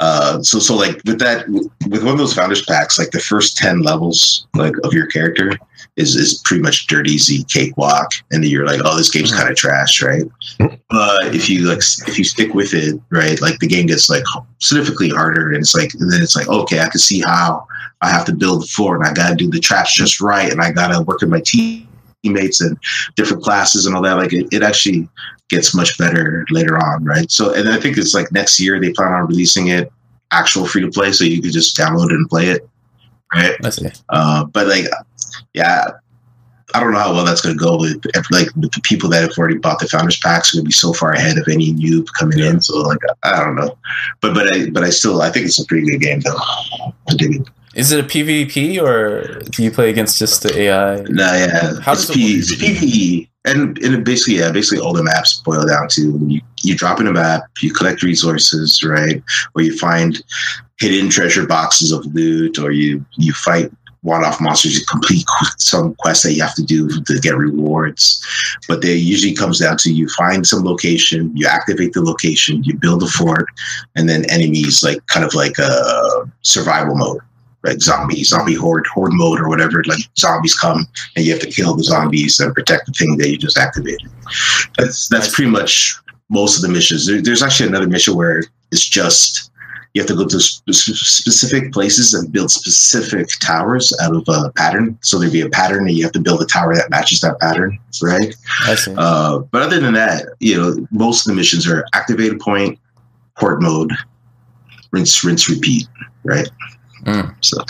[0.00, 3.56] Uh, so, so like with that, with one of those founders packs, like the first
[3.56, 5.58] ten levels like of your character
[5.96, 9.48] is is pretty much dirt easy cakewalk, and then you're like, oh, this game's kind
[9.48, 10.24] of trash, right?
[10.58, 14.24] But if you like, if you stick with it, right, like the game gets like
[14.58, 17.66] significantly harder, and it's like, and then it's like, okay, I can see how
[18.02, 20.50] I have to build the floor, and I got to do the traps just right,
[20.52, 22.76] and I got to work with my teammates and
[23.14, 24.18] different classes and all that.
[24.18, 25.08] Like it, it actually
[25.48, 27.30] gets much better later on, right?
[27.30, 29.90] So, and I think it's like next year they plan on releasing it
[30.32, 32.68] actual free to play, so you could just download it and play it,
[33.34, 33.56] right?
[33.64, 33.88] I see.
[34.10, 34.84] Uh, but like,
[35.56, 35.90] yeah,
[36.74, 39.22] I don't know how well that's going to go with like with the people that
[39.22, 41.72] have already bought the founders packs are going to be so far ahead of any
[41.72, 42.60] noob coming in.
[42.60, 43.78] So like, I don't know,
[44.20, 46.36] but but I but I still I think it's a pretty good game though.
[47.08, 47.48] I dig it.
[47.74, 51.02] Is it a PvP or do you play against just the AI?
[51.08, 55.40] No, yeah, How it's, does P, PvE, and and basically yeah, basically all the maps
[55.44, 59.22] boil down to you you drop in a map, you collect resources, right,
[59.54, 60.22] or you find
[60.78, 63.70] hidden treasure boxes of loot, or you you fight
[64.06, 65.26] one-off monsters, you complete
[65.58, 68.24] some quests that you have to do to get rewards.
[68.68, 72.78] But they usually comes down to you find some location, you activate the location, you
[72.78, 73.46] build a fort,
[73.96, 77.20] and then enemies like kind of like a survival mode.
[77.64, 79.82] Like zombie, zombie horde, horde mode, or whatever.
[79.86, 83.28] Like zombies come, and you have to kill the zombies and protect the thing that
[83.28, 84.08] you just activated.
[84.78, 85.96] That's that's pretty much
[86.28, 87.08] most of the missions.
[87.08, 89.50] There, there's actually another mission where it's just
[89.96, 94.52] you have to go to sp- specific places and build specific towers out of a
[94.52, 94.98] pattern.
[95.00, 97.40] So there'd be a pattern, and you have to build a tower that matches that
[97.40, 98.36] pattern, right?
[98.66, 98.94] I see.
[98.94, 102.78] Uh, but other than that, you know, most of the missions are activate a point,
[103.38, 103.90] port mode,
[104.90, 105.88] rinse, rinse, repeat,
[106.24, 106.50] right?
[107.04, 107.34] Mm.
[107.40, 107.64] So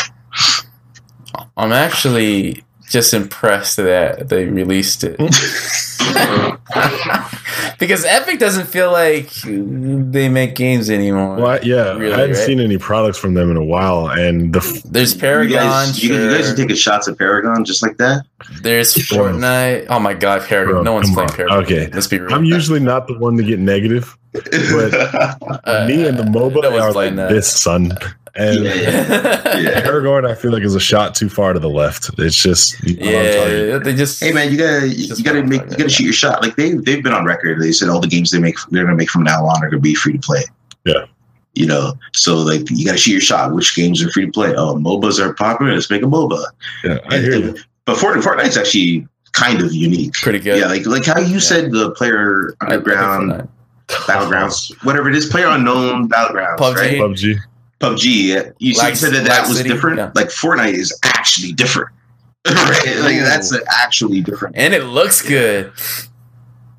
[1.56, 5.16] I'm actually just impressed that they released it.
[7.78, 11.36] because Epic doesn't feel like they make games anymore.
[11.36, 12.46] Well, yeah, Really, I haven't right?
[12.46, 15.56] seen any products from them in a while, and the f- There's you Paragon.
[15.58, 18.24] guys, you, you guys are taking shots at Paragon just like that.
[18.62, 19.86] There's Fortnite.
[19.88, 20.74] Oh my god, Paragon.
[20.74, 21.36] Bro, no one's playing on.
[21.36, 21.58] Paragon.
[21.64, 21.86] Okay.
[21.92, 22.32] Let's be real.
[22.34, 24.16] I'm usually not the one to get negative.
[24.34, 24.40] Uh,
[25.88, 27.30] Me and the MOBA no are like that.
[27.30, 27.92] this, son.
[28.38, 29.58] And yeah, yeah.
[29.58, 29.80] yeah.
[29.86, 32.10] Aragorn, I feel like is a shot too far to the left.
[32.18, 33.68] It's just not on target.
[33.68, 34.22] yeah, they just.
[34.22, 36.42] Hey man, you gotta you, gotta make talk you gotta about shoot your shot.
[36.42, 37.60] Like they they've been on record.
[37.60, 39.80] They said all the games they make they're gonna make from now on are gonna
[39.80, 40.42] be free to play.
[40.84, 41.06] Yeah.
[41.54, 43.54] You know, so like you gotta shoot your shot.
[43.54, 44.54] Which games are free to play?
[44.54, 45.72] Oh, MOBAs are popular.
[45.72, 46.44] Let's make a MOBA.
[46.84, 47.62] Yeah, I And- hear and- you.
[47.86, 50.12] But Fortnite, Fortnite's actually kind of unique.
[50.14, 50.58] Pretty good.
[50.58, 53.48] Yeah, like like how you said the player I- I underground
[53.88, 56.74] battlegrounds, whatever it is, player unknown battlegrounds, PUBG.
[56.76, 56.98] right?
[57.00, 57.38] PUBG.
[57.80, 58.52] PUBG.
[58.58, 59.98] You said- Lax- said that that was City, different.
[59.98, 60.10] yeah.
[60.14, 61.90] Like Fortnite is actually different.
[62.46, 62.96] right?
[63.00, 64.56] Like that's uh, actually different.
[64.56, 65.72] And it looks good.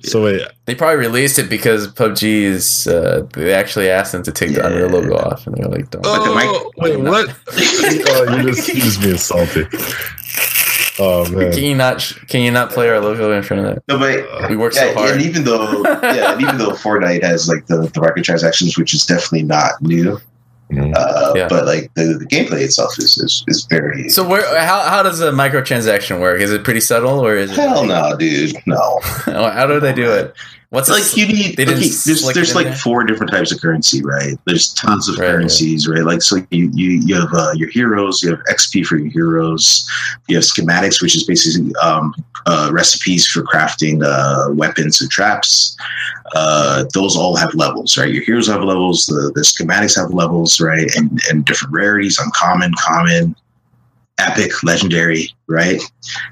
[0.03, 2.88] So wait, They probably released it because PUBG is.
[2.88, 6.03] Uh, they actually asked them to take the Unreal logo off, and they're like, "Don't."
[6.03, 7.29] But the mic- oh, wait, what?
[7.51, 9.65] oh, you just you just being salty.
[10.99, 11.51] Oh man!
[11.51, 11.99] Can you not?
[12.27, 13.83] Can you not play our logo in front of that?
[13.88, 15.12] No, but We worked yeah, so hard.
[15.13, 19.05] and even though yeah, and even though Fortnite has like the, the microtransactions, which is
[19.05, 20.19] definitely not new,
[20.69, 21.47] Uh, Yeah.
[21.47, 24.41] but like the, the gameplay itself is is, is very So where?
[24.60, 26.41] How, how does a microtransaction work?
[26.41, 27.56] Is it pretty subtle, or is it?
[27.56, 28.99] hell no, dude, no.
[29.25, 30.34] How do they do it?
[30.69, 32.75] What's like a, you need okay, there's there's like there?
[32.75, 34.38] four different types of currency right?
[34.45, 35.32] There's tons of Right, right.
[35.36, 36.03] currencies right?
[36.03, 39.89] Like so you you, you have uh, your heroes you have xp for your heroes
[40.27, 42.13] you have schematics which is basically um,
[42.47, 45.77] uh, recipes for crafting uh, weapons and traps.
[46.35, 48.13] Uh, those all have levels right?
[48.13, 50.94] Your heroes have levels the, the schematics have levels right?
[50.98, 53.35] And and different rarities uncommon common
[54.20, 55.80] epic legendary right?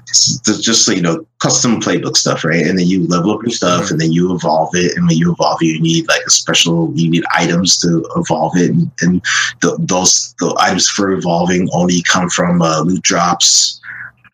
[0.08, 2.66] It's just so you know custom playbook stuff right?
[2.66, 4.96] And then you level up your stuff and then you evolve it.
[4.96, 8.56] And when you evolve it you need like a special you need items to evolve
[8.56, 8.70] it.
[8.70, 9.22] And, and
[9.62, 13.80] the, those the items for evolving only come from uh, loot drops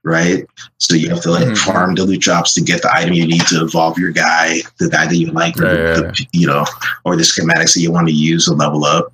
[0.04, 0.44] right?
[0.78, 1.58] So you have to like Mhm.
[1.58, 4.88] farm the loot drops to get the item you need to evolve your guy, the
[4.88, 6.64] guy that you like, or Right, the, right, the- you know,
[7.04, 9.12] or the schematics that you want to use to level up.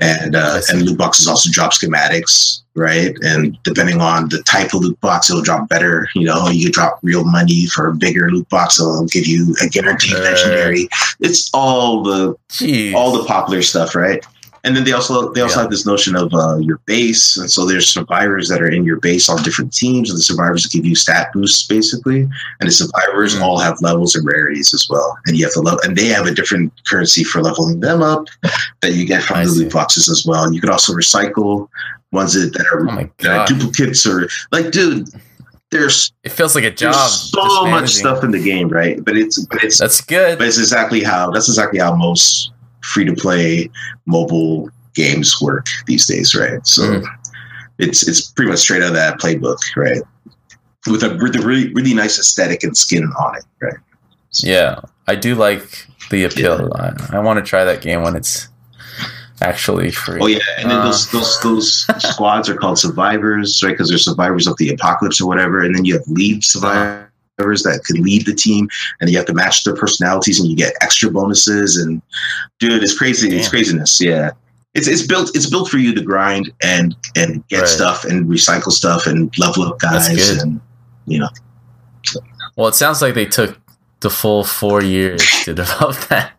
[0.00, 3.16] And uh, and loot boxes also drop schematics, right?
[3.22, 6.08] And depending on the type of loot box, it'll drop better.
[6.14, 8.78] You know, you drop real money for a bigger loot box.
[8.78, 10.88] It'll give you a guaranteed legendary.
[11.20, 12.94] It's all the Jeez.
[12.94, 14.22] all the popular stuff, right?
[14.66, 15.62] And then they also they also Yeah.
[15.62, 18.98] have this notion of uh, your base, and so there's survivors that are in your
[18.98, 22.22] base on different teams, and the survivors give you stat boosts basically,
[22.58, 23.42] and the survivors Mhm.
[23.42, 26.26] all have levels and rarities as well, and you have to level, and they have
[26.26, 28.24] a different currency for leveling them up
[28.82, 29.58] that you get from I the see.
[29.60, 30.52] loot boxes as well.
[30.52, 31.68] You can also recycle
[32.10, 35.08] ones that, that are, Oh that are duplicates or like, dude,
[35.70, 37.08] there's It feels like a job.
[37.08, 39.04] so much stuff in the game, right?
[39.04, 40.38] But it's but it's That's good.
[40.38, 42.50] but it's exactly how that's exactly how most
[42.92, 43.68] free to play
[44.06, 46.64] mobile games work these days, right?
[46.66, 47.04] So Mhm.
[47.78, 50.02] it's it's pretty much straight out of that playbook, right?
[50.86, 53.74] With a, with a really really nice aesthetic and skin on it, right?
[54.42, 56.72] Yeah, I do like the appeal.
[56.76, 58.48] I, I want to try that game when it's
[59.42, 60.18] actually free.
[60.20, 60.84] Oh yeah, and then Uh.
[60.84, 63.70] those those those squads are called survivors, right?
[63.72, 67.08] Because they're survivors of the apocalypse or whatever, and then you have lead survivors.
[67.38, 68.66] That can lead the team,
[69.00, 71.76] and you have to match their personalities, and you get extra bonuses.
[71.76, 72.00] And
[72.58, 73.28] dude, it's crazy.
[73.36, 74.00] It's craziness.
[74.00, 74.30] Yeah,
[74.74, 77.68] it's it's built it's built for you to grind and and get Right.
[77.68, 80.42] stuff and recycle stuff and level up That's guys good.
[80.42, 80.60] and
[81.06, 81.28] you know
[82.56, 83.58] Well, it sounds like they took
[84.00, 86.32] the full four years to develop that.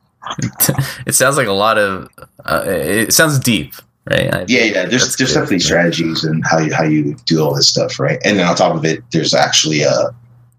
[1.05, 2.09] it sounds like a lot of.
[2.43, 3.73] Uh, it sounds deep,
[4.09, 4.33] right?
[4.33, 5.27] I- yeah yeah there's there's good.
[5.27, 8.55] definitely strategies and how you how you do all this stuff right and then on
[8.55, 10.09] top of it there's actually a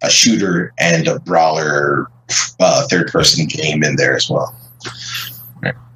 [0.02, 2.10] a shooter and a brawler
[2.60, 4.54] uh, third person game in there as well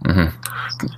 [0.05, 0.33] Mhm.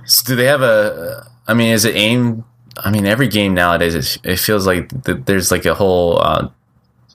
[0.05, 1.29] So do they have a?
[1.47, 2.43] I mean, is it aimed?
[2.77, 6.49] I mean, every game nowadays, it, it feels like th- there's like a whole uh,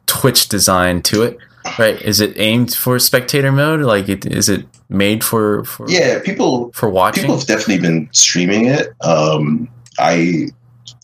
[0.07, 1.39] Twitch design to it,
[1.81, 2.01] right?
[2.01, 3.81] Is it aimed for spectator mode?
[3.81, 7.23] Like, it, is it made for for yeah people for watching?
[7.23, 9.69] people have definitely been streaming it um
[10.01, 10.47] i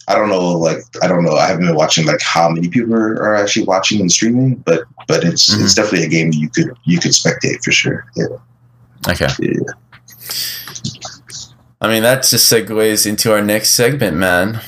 [0.09, 2.95] i don't know like i don't know i haven't been watching like how many people
[2.95, 5.63] are, are actually watching and streaming but but it's Mhm.
[5.65, 8.27] it's definitely a game you could you could spectate for sure yeah
[9.09, 9.29] Okay.
[9.39, 9.61] Yeah.
[11.81, 14.61] I mean, that just segues into our next segment, man.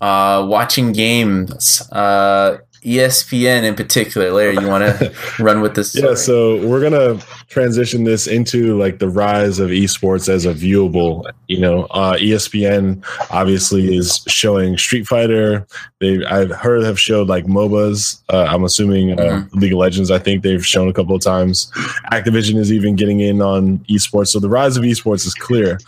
[0.00, 1.82] Uh, watching games.
[1.92, 4.32] Uh, ESPN in particular.
[4.32, 5.94] Larry, you want to run with this?
[5.94, 11.30] Yeah, so we're gonna transition this into like the rise of esports as a viewable.
[11.46, 15.66] You know, uh, ESPN obviously is showing Street Fighter.
[16.00, 18.20] They I've heard have showed like MOBAs.
[18.28, 20.10] Uh, I'm assuming uh, League of Legends.
[20.10, 21.70] I think they've shown a couple of times.
[22.12, 24.28] Activision is even getting in on esports.
[24.28, 25.78] So the rise of esports is clear.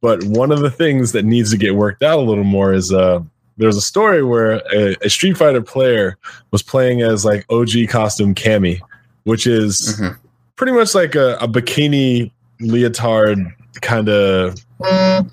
[0.00, 2.92] But one of the things that needs to get worked out a little more is
[2.92, 3.22] uh,
[3.56, 6.16] there's a story where a, a Street Fighter player
[6.50, 8.80] was playing as like OG costume Cammy,
[9.24, 10.16] which is Mhm.
[10.56, 12.30] pretty much like a, a bikini
[12.60, 13.38] leotard
[13.80, 14.54] kind of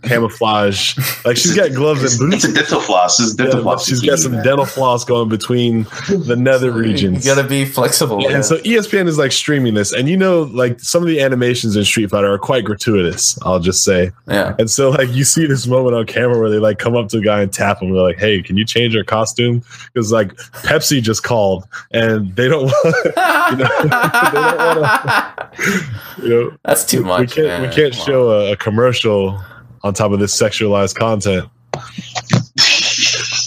[0.03, 0.97] camouflage.
[1.25, 2.59] Like she's got gloves it's, and it's a boots.
[2.59, 6.35] dental floss it's dental Yeah, floss she's got some bikini, dental floss going between the
[6.37, 7.25] nether regions.
[7.25, 8.27] You gotta be flexible.
[8.27, 11.75] And so ESPN is like streaming this, and you know, like some of the animations
[11.75, 13.37] in Street Fighter are quite gratuitous.
[13.43, 14.55] I'll just say, yeah.
[14.59, 17.17] and so like you see this moment on camera where they like come up to
[17.17, 17.91] a guy and tap him.
[17.93, 20.33] They're like, "Hey, can you change your costume?" Because like
[20.63, 23.15] Pepsi just called, and they don't want,
[26.23, 27.19] you know, That's too much.
[27.21, 27.61] we can't man.
[27.63, 29.40] we can't Come show a, a commercial
[29.83, 31.49] on top of this sexualized content.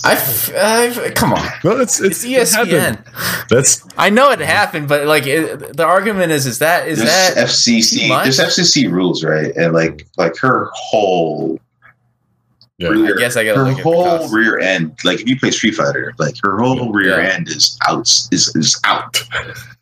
[0.07, 1.49] I, I, come on.
[1.65, 2.69] No, it's It's E it's, it.
[2.69, 3.49] ESPN.
[3.49, 7.35] That's I know it happened, but like it, the argument is, is that is there's
[7.35, 8.25] that FCC too much?
[8.25, 11.59] there's FCC rules right and like like her whole
[12.79, 12.89] yeah.
[12.89, 15.75] rear, I guess I gotta her the whole rear end like if you play Street
[15.75, 17.33] Fighter like her whole rear Yeah.
[17.35, 19.17] end is out is is out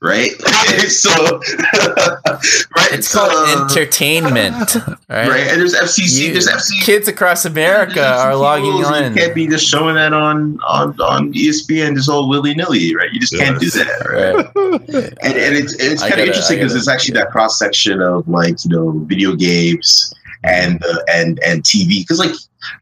[0.01, 0.31] right
[0.89, 1.11] so
[2.77, 4.75] right It's so, called entertainment,
[5.09, 5.29] right?
[5.29, 9.15] right and there's FCC You- there's FCC Kids across America are logging on.
[9.15, 13.11] You can't be just showing that on on on ESPN just all willy nilly, right?
[13.13, 14.35] You just can't do that, right?
[14.35, 15.13] Right.
[15.23, 18.65] and, and it's, it's kind of interesting because it's actually that cross section of like
[18.65, 20.13] you know video games
[20.45, 22.33] and uh, and and TV because like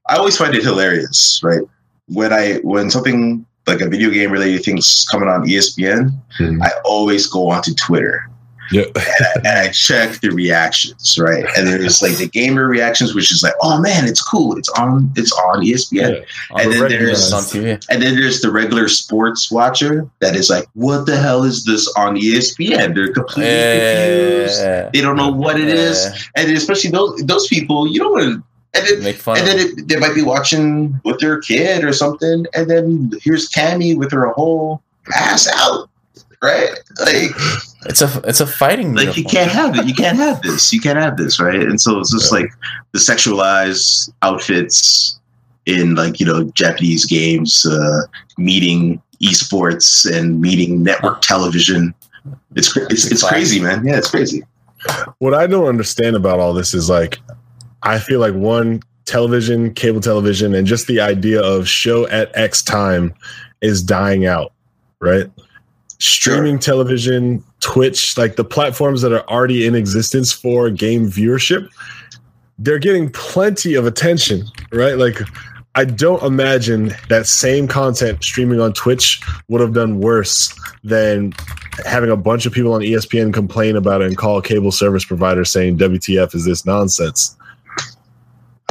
[0.09, 1.63] I always find it hilarious right
[2.09, 6.11] when I when something like a video game related thing's coming on ESPN
[6.41, 6.63] Mhm.
[6.63, 8.27] I always go onto Twitter
[8.73, 8.83] Yeah.
[8.95, 13.31] and, I, and I check the reactions right and there's like the gamer reactions which
[13.33, 16.25] is like oh man it's cool it's on it's on ESPN Yeah.
[16.53, 17.85] On And the then there's- on TV.
[17.91, 21.87] and then there's the regular sports watcher that is like, what the hell is this
[21.97, 22.95] on ESPN?
[22.95, 24.61] They're completely confused.
[24.95, 25.97] They don't know what it is.
[26.07, 26.43] Yeah.
[26.43, 28.43] And especially those those people, you don't want to.
[28.75, 31.85] And then, Make fun and of then it, they might be watching with their kid
[31.85, 32.47] or something.
[32.55, 34.81] And then here's Cammy with her whole
[35.15, 35.89] ass out,
[36.43, 36.71] right?
[37.01, 37.31] Like,
[37.87, 38.95] It's a it's a fighting.
[38.95, 39.87] like you can't have it.
[39.87, 40.73] You can't have this.
[40.73, 41.61] You can't have this, right?
[41.61, 42.49] And so it's just like
[42.93, 45.19] the sexualized outfits
[45.67, 48.03] in like you know Japanese games, uh,
[48.39, 51.93] meeting esports and meeting network television.
[52.55, 53.85] It's it's, it's crazy, man.
[53.85, 54.43] Yeah, it's crazy.
[55.19, 57.19] what I don't understand about all this is like,
[57.83, 62.63] I feel like one television, cable television, and just the idea of show at X
[62.63, 63.15] time
[63.61, 64.53] is dying out,
[65.01, 65.27] right?
[65.99, 71.69] Streaming television, Twitch, like the platforms that are already in existence for game viewership,
[72.59, 74.97] they're getting plenty of attention, right?
[74.97, 75.21] Like,
[75.75, 81.33] I don't imagine that same content streaming on Twitch would have done worse than
[81.87, 85.51] having a bunch of people on ESPN complain about it and call cable service providers
[85.51, 87.37] saying WTF is this nonsense.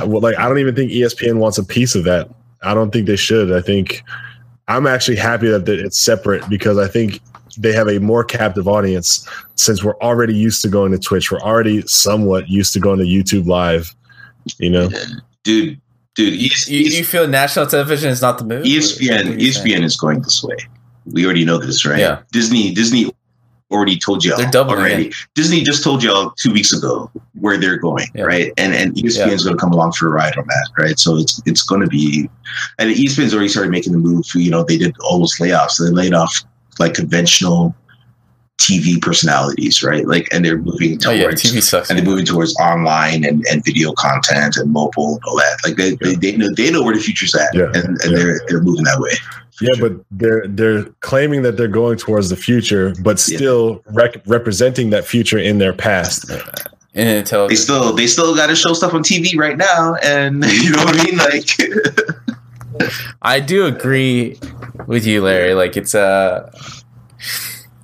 [0.02, 2.30] I- well, like I don't even think ESPN wants a piece of that.
[2.64, 3.52] I don't think they should.
[3.52, 4.04] I think
[4.68, 7.20] I'm actually happy that that it's separate because I think
[7.58, 11.32] they have a more captive audience since we're already used to going to Twitch.
[11.32, 13.94] We're already somewhat used to going to YouTube live.
[14.58, 14.90] You know,
[15.44, 15.80] dude,
[16.16, 16.34] dude.
[16.42, 18.64] ES- You, you feel national television is not the move?
[18.66, 19.40] ESPN What saying?
[19.40, 20.56] ESPN is going this way.
[21.06, 22.00] We already know this, right?
[22.00, 22.22] Yeah.
[22.32, 23.12] Disney Disney
[23.72, 25.12] already told you They're doubling already.
[25.36, 28.24] Disney just told y'all two weeks ago where they're going, Yeah.
[28.24, 28.52] right?
[28.58, 29.34] And and ESPN Yeah.
[29.34, 30.98] is going to come along for a ride on that, right?
[31.00, 32.30] So it's it's going to be,
[32.80, 34.26] and ESPN's already started making the move.
[34.34, 35.78] You know, they did all those layoffs.
[35.80, 36.44] They laid off
[36.80, 37.76] like conventional
[38.60, 40.06] TV personalities, right?
[40.06, 41.90] Like, and they're moving Oh yeah, towards TV sucks.
[41.90, 45.58] and they're moving towards online and, and video content and mobile and all that.
[45.64, 47.68] Like they, they, they know they know where the future's at, Yeah.
[47.74, 48.18] and, and Yeah.
[48.18, 49.12] they're they're moving that way.
[49.62, 53.38] Yeah, but they're they're claiming that they're going towards the future, but Yeah.
[53.38, 56.30] still rec- representing that future in their past.
[56.94, 60.72] in They still they still got to show stuff on TV right now, and you
[60.72, 61.18] know what I mean?
[61.18, 62.90] Like,
[63.22, 64.38] I do agree
[64.88, 65.54] with you, Larry.
[65.54, 66.52] Like it's uh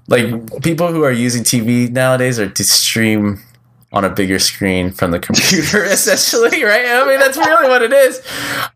[0.08, 3.42] like people who are using TV nowadays are to stream
[3.96, 6.86] on a bigger screen from the computer, essentially, right?
[6.86, 8.22] I mean, that's really what it is.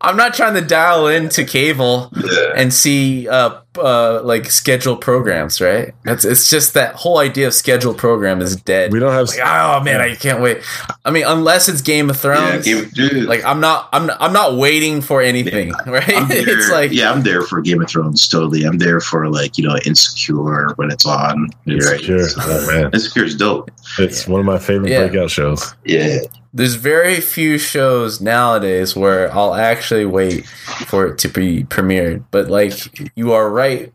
[0.00, 2.10] I'm not trying to dial into cable
[2.56, 5.94] and see uh, uh like scheduled programs, right?
[6.04, 8.92] That's it's just that whole idea of scheduled program is dead.
[8.92, 10.58] We don't have like, oh man, I can't wait.
[11.04, 12.64] I mean, unless it's Game of yeah, Thrones.
[12.64, 16.16] Game of- dude, like I'm not, I'm, not, I'm not waiting for anything, right?
[16.16, 18.26] I'm there, it's like, yeah, I'm there for Game of Thrones.
[18.28, 21.48] Totally, I'm there for like you know Insecure when it's on.
[21.64, 22.00] You're right.
[22.00, 22.26] Insecure.
[22.38, 22.90] Oh, man.
[22.92, 23.70] Insecure is dope.
[23.98, 25.06] It's one of my favorite Yeah.
[25.06, 25.74] breakout shows.
[25.84, 26.18] Yeah,
[26.52, 30.46] there's very few shows nowadays where I'll actually wait
[30.86, 32.24] for it to be premiered.
[32.30, 32.74] But like
[33.16, 33.92] you are right,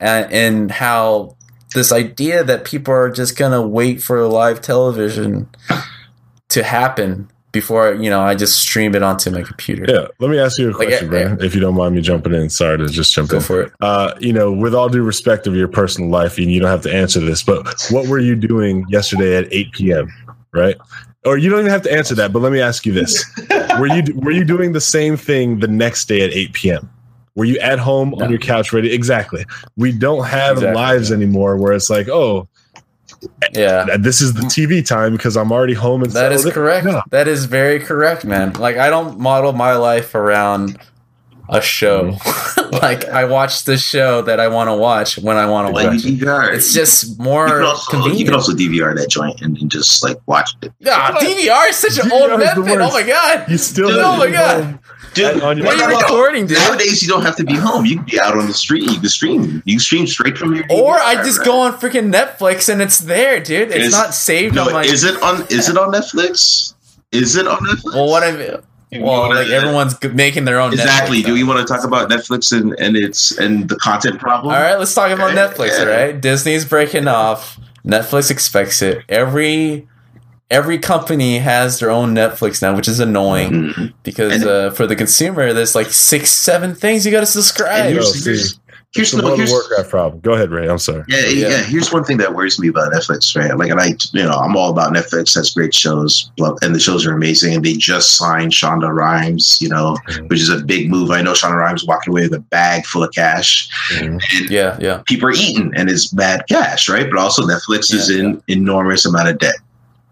[0.00, 1.36] and how
[1.74, 5.48] this idea that people are just gonna wait for live television
[6.48, 9.84] to happen before you know I just stream it onto my computer.
[9.88, 12.02] Yeah, let me ask you a Like, question, yeah, Brandon, if you don't mind me
[12.02, 12.50] jumping in.
[12.50, 13.42] Sorry to just jump Go in.
[13.42, 13.72] for it.
[13.80, 16.82] Uh, you know, with all due respect of your personal life, and you don't have
[16.82, 20.08] to answer this, but what were you doing yesterday at 8 p.m.
[20.52, 20.76] Right?
[21.26, 23.24] Or you don't even have to answer that, but let me ask you this:
[23.78, 26.90] Were you were you doing the same thing the next day at 8 p.m.?
[27.34, 28.24] Were you at home No.
[28.24, 28.92] on your couch ready?
[28.94, 29.44] Exactly.
[29.76, 32.48] We don't have Exactly, lives anymore where it's like, oh,
[33.52, 33.86] Yeah.
[33.92, 36.86] Uh, this is the TV time because I'm already home and That is settled correct.
[36.86, 37.02] No.
[37.10, 38.52] That is very correct, man.
[38.54, 40.78] Like I don't model my life around
[41.48, 42.16] a show.
[42.72, 45.86] like I watch the show that I want to watch when I want to like
[45.88, 46.18] watch it.
[46.18, 46.52] DVR.
[46.54, 50.02] It's just you more can, also, you can also DVR that joint and, and just
[50.02, 50.72] like watch it.
[50.80, 52.80] yeah, DVR is such an old DVR is the method.
[52.80, 53.50] Oh my god.
[53.50, 54.64] You still Dude, oh my God.
[54.64, 54.80] home.
[55.14, 55.98] Dude, What are you no, no.
[55.98, 56.58] recording, dude?
[56.58, 57.86] Nowadays, you don't have to be home.
[57.86, 58.82] You can be out on the street.
[58.82, 59.62] You can stream.
[59.64, 60.64] You can stream straight from your.
[60.70, 61.46] Or I just right?
[61.46, 63.70] go on freaking Netflix and it's there, dude.
[63.70, 64.84] It's Is- not saved No, on my.
[64.84, 65.46] is it on?
[65.48, 66.74] Is it on Netflix?
[67.12, 67.94] Is it on Netflix?
[67.94, 68.62] well, what I You
[68.92, 70.72] well, wanna- like everyone's making their own.
[70.72, 71.22] exactly.
[71.22, 74.54] Netflix Do we want to talk about Netflix and and its and the content problem?
[74.54, 75.48] All right, let's talk about Yeah.
[75.48, 75.78] Netflix.
[75.80, 77.58] All right, Disney's breaking off.
[77.86, 79.02] Netflix expects it.
[79.08, 79.86] Every
[80.48, 83.92] every company has their own Netflix now, which is annoying Mhm.
[84.04, 87.28] because And- uh, for the consumer, there's like six, seven things you got to And
[87.28, 87.86] subscribe.
[87.92, 88.60] here's, here's,
[88.96, 90.20] here's, It's the no, World of Warcraft problem.
[90.20, 90.68] Go ahead, Ray.
[90.68, 91.04] I'm sorry.
[91.08, 91.48] yeah, Yeah.
[91.48, 93.56] yeah, Here's one thing that worries me about Netflix, right?
[93.56, 95.34] Like, and I, you know, I'm all about Netflix.
[95.36, 97.54] Has great shows, love- and the shows are amazing.
[97.54, 100.28] And they just signed Shonda Rhimes, you know, Mhm.
[100.28, 101.10] which is a big move.
[101.10, 104.20] I know Shonda Rhimes walking away with a bag full of cash, Mhm.
[104.36, 107.08] and Yeah, yeah, people are eating, and it's bad cash, right?
[107.10, 109.56] But also, Netflix is Yeah, in enormous amount of debt,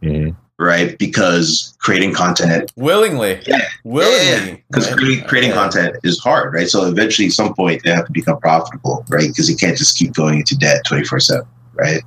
[0.03, 0.35] Mhm.
[0.59, 0.97] Right?
[0.99, 3.61] Because creating content willingly, Yeah.
[3.85, 4.97] willingly, because right?
[4.97, 5.57] creating, creating Yeah.
[5.57, 6.69] content is hard, right?
[6.69, 9.29] So eventually, at some point, they have to become profitable, right?
[9.29, 12.03] Because you can't just keep going into debt twenty four seven, right?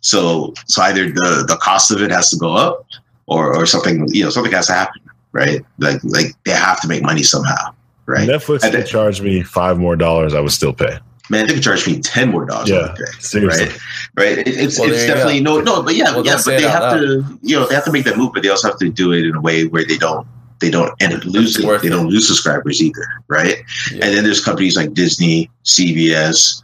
[0.00, 2.86] So, so either the the cost of it has to go up,
[3.26, 5.00] or or something, you know, something has to happen,
[5.32, 5.64] right?
[5.78, 7.72] Like like they have to make money somehow,
[8.06, 8.28] right?
[8.28, 10.34] Netflix And could charge me five more dollars.
[10.34, 10.98] I would still pay.
[11.30, 12.68] Man, they could charge me ten more dollars.
[12.68, 13.66] Yeah, a day, seriously.
[13.66, 13.78] right?
[14.16, 14.38] Right?
[14.38, 16.82] It, it's Well, it's definitely no, no, but yeah, Well, yeah, but they it out
[16.82, 18.90] have to, you know, they have to make that move, but they also have to
[18.90, 20.26] do it in a way where they don't
[20.60, 21.66] they don't end up losing.
[21.66, 21.90] They it.
[21.90, 23.62] don't lose subscribers either, right?
[23.92, 24.06] Yeah.
[24.06, 26.62] And then there's companies like Disney, CBS.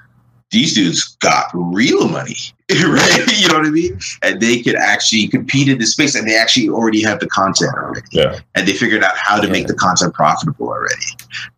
[0.51, 2.35] These dudes got real money,
[2.71, 3.25] right?
[3.39, 4.01] You know what I mean?
[4.23, 7.73] And they could actually compete in this space, and they actually already have the content
[7.75, 8.41] already, Yeah.
[8.57, 9.53] and they figured out how to Yeah.
[9.53, 11.05] make the content profitable already,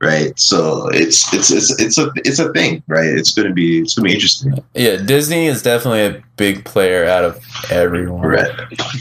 [0.02, 0.38] right?
[0.38, 3.06] So it's it's it's it's a it's a thing, right?
[3.06, 7.24] It's gonna be it's gonna be interesting, Yeah, Disney is definitely a big player out
[7.24, 7.40] of
[7.70, 8.50] everyone right?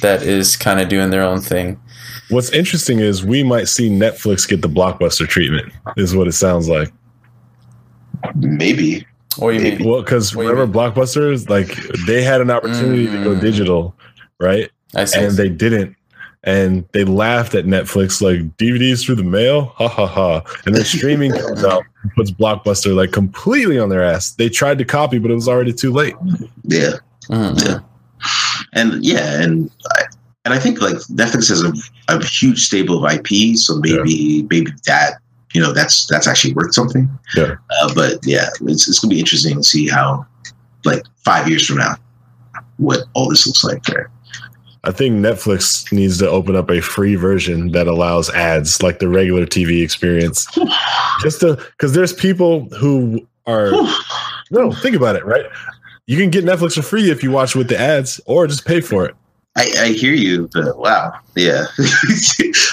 [0.02, 1.78] that is kind of doing their own thing.
[2.30, 5.74] What's interesting is we might see Netflix get the blockbuster treatment.
[5.98, 6.94] Is what it sounds like.
[8.36, 9.06] Maybe
[9.38, 9.78] What do you Maybe.
[9.84, 9.90] mean?
[9.90, 11.76] Well, because What do remember Blockbusters, like
[12.06, 13.42] they had an opportunity to go Mm.
[13.42, 13.96] digital,
[14.40, 14.70] right?
[14.96, 15.20] I see.
[15.20, 15.96] And they didn't.
[16.44, 20.42] And they laughed at Netflix like DVDs through the mail, ha ha ha.
[20.66, 24.32] And then streaming comes out, and puts Blockbuster like completely on their ass.
[24.32, 26.16] They tried to copy, but it was already too late.
[26.64, 26.94] yeah.
[27.30, 27.64] Mhm.
[27.66, 27.80] Yeah.
[28.74, 30.04] and yeah, and I,
[30.46, 31.72] and I think like Netflix has a,
[32.10, 35.20] a huge stable of IP, so maybe maybe that
[35.54, 37.10] you know that's that's actually worth something.
[37.36, 37.56] Yeah.
[37.82, 40.26] Uh, but yeah, it's it's gonna be interesting to see how
[40.86, 41.96] like five years from now
[42.78, 44.12] what all this looks like there.
[44.84, 49.08] I think Netflix needs to open up a free version that allows ads like the
[49.08, 50.48] regular TV experience.
[51.22, 53.72] Just to because there's people who are
[54.52, 55.46] no, think about it, right?
[56.08, 58.82] You can get Netflix for free if you watch with the ads or just pay
[58.82, 59.16] for it.
[59.58, 61.66] I, I hear you, but wow, yeah.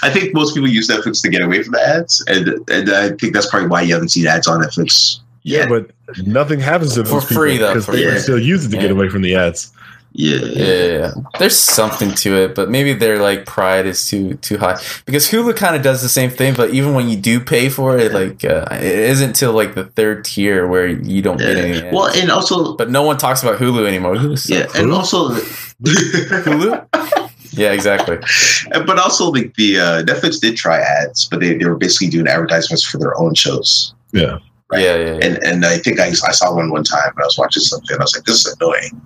[0.02, 3.10] I think most people use Netflix to get away from the ads, and and I
[3.10, 5.18] think that's probably why you haven't seen ads on Netflix.
[5.42, 5.68] Yeah, yet.
[5.68, 8.18] but nothing happens to For people free, though, because for they free.
[8.20, 9.72] still use it to get away from the ads.
[10.12, 11.12] Yeah, Yeah, yeah, yeah.
[11.38, 15.54] there's something to it, but maybe their like pride is too too high because Hulu
[15.56, 16.54] kind of does the same thing.
[16.54, 19.84] But even when you do pay for it, like uh, it isn't till like the
[19.84, 21.78] third tier where you don't get any.
[21.78, 21.84] yeah.
[21.86, 21.94] ads.
[21.94, 24.16] Well, and also, but no one talks about Hulu anymore.
[24.16, 24.94] Hulu's yeah, and Hulu?
[24.94, 25.28] also,
[25.82, 27.30] Hulu.
[27.52, 28.18] yeah, exactly.
[28.86, 32.26] but also like the uh, Netflix did try ads, but they, they were basically doing
[32.26, 33.94] advertisements for their own shows.
[34.12, 34.38] Yeah.
[34.70, 34.82] Right.
[34.84, 35.18] Yeah, yeah, yeah.
[35.22, 37.96] And and I think I, I saw one one time when I was watching something.
[37.98, 39.00] I was like, this is annoying,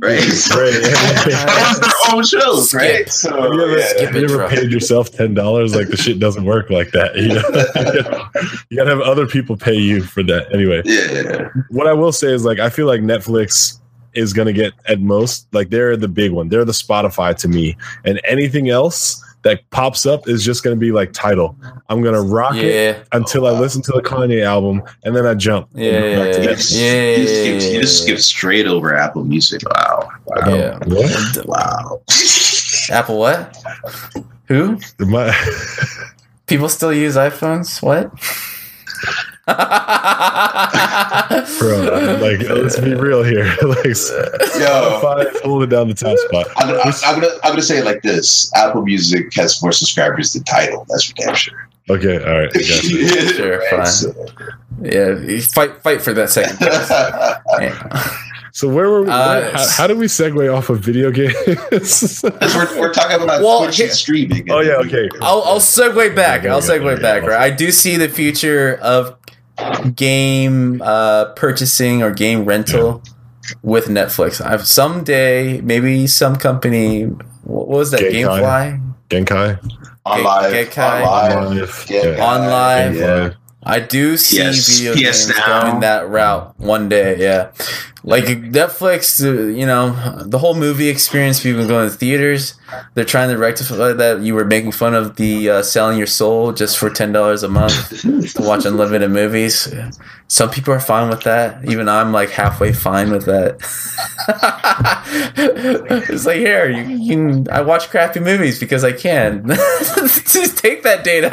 [0.00, 0.18] right?
[0.20, 0.72] So, Right.
[0.82, 2.80] that was their own shows, Skip.
[2.80, 3.08] right?
[3.08, 4.06] So Have you ever, yeah.
[4.06, 5.76] Have you ever paid yourself ten dollars?
[5.76, 7.14] Like the shit doesn't work like that.
[7.14, 8.62] You, know?
[8.70, 10.52] you gotta have other people pay you for that.
[10.52, 13.78] Anyway, yeah, what I will say is like I feel like Netflix
[14.14, 16.48] is gonna get at most like they're the big one.
[16.48, 20.90] They're the Spotify to me, and anything else that pops up is just gonna be
[20.90, 21.56] like Tidal.
[21.88, 25.34] I'm gonna rock it yeah, until I listen to the Kanye album, and then I
[25.34, 25.68] jump.
[25.74, 26.56] Yeah, Back to You that.
[26.56, 29.62] just, Yeah, you just, yeah, skip, you just skip straight over Apple Music.
[29.64, 30.78] Wow, wow, yeah.
[30.86, 31.46] What?
[31.46, 32.02] wow.
[32.90, 33.56] Apple what?
[34.48, 34.78] Who?
[34.98, 35.32] My,
[36.46, 37.82] People still use iPhones?
[37.82, 38.10] What?
[41.58, 43.44] bro, like let's be real here.
[43.62, 46.46] like Yo, Spotify holding down the top spot.
[46.56, 49.72] I'm gonna, I'm, I'm gonna, I'm gonna say it like this: Apple Music has more
[49.72, 50.86] subscribers than Tidal.
[50.88, 51.68] That's for damn sure.
[51.90, 52.52] Okay, all right.
[52.52, 52.64] Gotcha.
[53.34, 53.86] Sure, fine.
[53.86, 54.26] so-
[54.82, 55.14] yeah,
[55.52, 56.58] fight fight for that second.
[57.60, 58.18] Yeah.
[58.52, 59.08] So where were we?
[59.10, 61.34] Uh, where- how, how did we segue off of video games?
[62.22, 64.48] we're, we're talking about Well, Twitch and streaming.
[64.50, 65.08] oh yeah, okay.
[65.20, 66.44] I'll, I'll segue back.
[66.44, 67.22] Yeah, I'll yeah, segue yeah, back.
[67.24, 67.28] yeah.
[67.30, 69.16] Right, I do see the future of
[69.94, 73.02] game uh, purchasing or game rental
[73.62, 74.44] with Netflix.
[74.44, 77.04] I've someday maybe some company.
[77.44, 78.00] What was that?
[78.00, 78.80] Gaikai.
[79.10, 79.58] GameFly Gaikai.
[80.06, 82.24] on Get- live, get OnLive, Yeah.
[82.24, 82.94] on live.
[82.96, 83.30] Yeah.
[83.66, 85.62] I do see PS video PS games Now.
[85.62, 87.16] going that route one day.
[87.18, 87.50] Yeah,
[88.02, 89.24] like Netflix.
[89.24, 89.90] uh, You know,
[90.26, 91.40] the whole movie experience.
[91.42, 92.54] People going to theaters.
[92.94, 94.20] They're trying to rectify that.
[94.22, 97.48] You were making fun of the uh, selling your soul just for ten dollars a
[97.48, 99.72] month to watch unlimited movies.
[100.28, 101.64] Some people are fine with that.
[101.70, 103.60] Even I'm like halfway fine with that.
[105.36, 107.48] it's like here you, you can.
[107.50, 109.46] I watch crappy movies because I can.
[109.48, 111.30] Just take that data.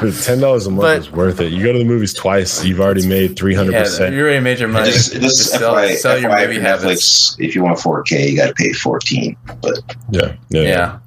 [0.00, 1.52] Dude, ten dollars a month But- is worth it.
[1.52, 4.14] You go to the movies twice, you've already made three hundred percent.
[4.14, 4.90] you already made your money.
[4.90, 7.36] Just, Just, just sell, FYI, sell your FYI movie habits.
[7.36, 9.36] Netflix, if you want 4K, you got to pay 14.
[9.62, 9.78] But
[10.10, 10.62] Yeah, yeah.
[10.62, 10.98] Yeah.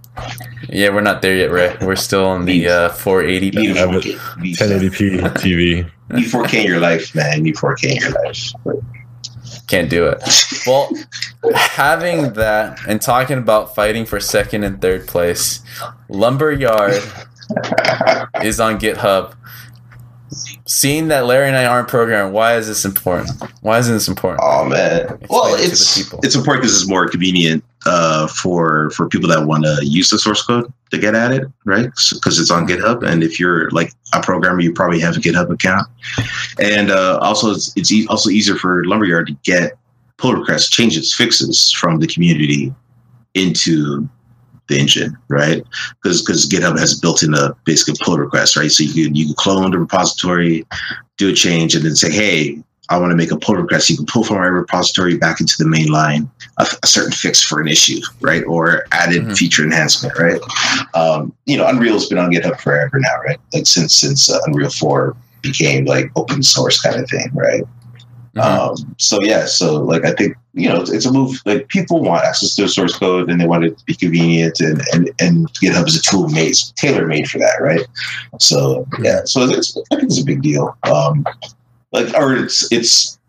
[0.69, 1.81] Yeah, we're not there yet, right?
[1.81, 3.75] We're still on the uh, 480p.
[3.75, 4.15] have 4K.
[4.55, 5.77] 1080p TV.
[5.77, 5.85] You
[6.15, 7.37] need 4K in your life, man.
[7.37, 8.51] You need 4K in your life.
[8.65, 8.75] But
[9.67, 10.21] Can't do it.
[10.67, 10.89] Well,
[11.55, 15.61] having that and talking about fighting for second and third place,
[16.09, 17.01] Lumberyard
[18.43, 19.35] is on GitHub.
[20.65, 23.31] seeing that Larry and I aren't programming, why is this important?
[23.61, 24.41] Why isn't this important?
[24.43, 25.01] Oh man.
[25.01, 26.19] Explain well, it to the it's people.
[26.23, 30.19] it's important because it's more convenient uh, for for people that want to use the
[30.19, 31.89] source code to get at it, right?
[32.13, 35.49] Because it's on GitHub, and if you're like a programmer, you probably have a GitHub
[35.49, 35.87] account,
[36.59, 39.73] and uh, also it's, it's e- also easier for Lumberyard to get
[40.17, 42.73] pull requests, changes, fixes from the community
[43.33, 44.07] into
[44.71, 45.63] the engine, right?
[46.01, 48.71] Because because GitHub has built in a basically pull request, right?
[48.71, 50.65] So you can you can clone the repository,
[51.17, 53.89] do a change, and then say, hey, I want to make a pull request.
[53.89, 57.41] You can pull from my repository back into the main line a, a certain fix
[57.41, 58.43] for an issue, right?
[58.45, 59.37] Or added Mhm.
[59.37, 60.41] feature enhancement, right?
[60.93, 63.39] Um, you know, Unreal's been on GitHub forever now, right?
[63.53, 67.63] Like since since uh, Unreal Four became like open source kind of thing, right?
[68.35, 68.41] Mhm.
[68.41, 71.41] Um, so yeah, so like I think you know it's, a move.
[71.45, 74.59] Like people want access to the source code and they want it to be convenient,
[74.61, 77.85] and and, and GitHub is a tool made tailor made for that, right?
[78.39, 80.77] So yeah, so it's I think it's a big deal.
[80.83, 81.25] Um,
[81.91, 83.19] like or it's it's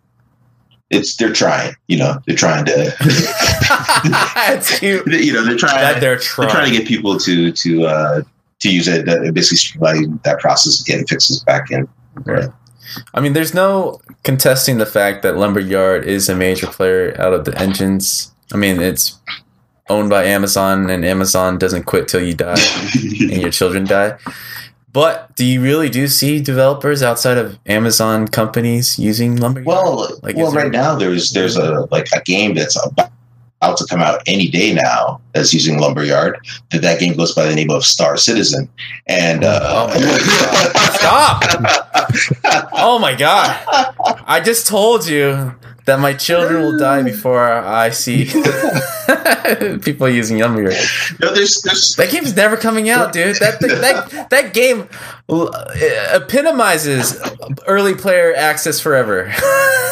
[0.91, 6.01] it's they're trying, you know, they're trying to it's cute you know they're trying that
[6.01, 8.23] they're they're trying to get people to to uh
[8.61, 11.89] to use it, that basically streamline that process of getting fixes back in.
[12.25, 12.49] Right.
[13.15, 17.45] I mean, there's no contesting the fact that Lumberyard is a major player out of
[17.45, 18.33] the engines.
[18.53, 19.19] I mean, it's
[19.89, 22.55] owned by Amazon, and Amazon doesn't quit till you die
[22.95, 24.19] and your children die.
[24.93, 29.67] But do you really do see developers outside of Amazon companies using Lumberyard?
[29.67, 33.11] Well, Like, well, right now there's there's a like a game that's about,
[33.63, 36.39] about to come out any day now that's using Lumberyard.
[36.71, 38.69] That that game goes by the name of Star Citizen,
[39.07, 40.93] and uh, Oh.
[40.95, 41.43] Stop!
[42.75, 43.57] Oh my god!
[44.27, 45.55] I just told you
[45.87, 48.25] that my children will die before I see
[49.83, 50.75] people using Lumberyard.
[51.21, 53.37] no, there's there's That game's never coming out, dude.
[53.37, 54.89] That that that game
[55.29, 55.49] uh,
[56.15, 57.19] epitomizes
[57.67, 59.33] early player access forever,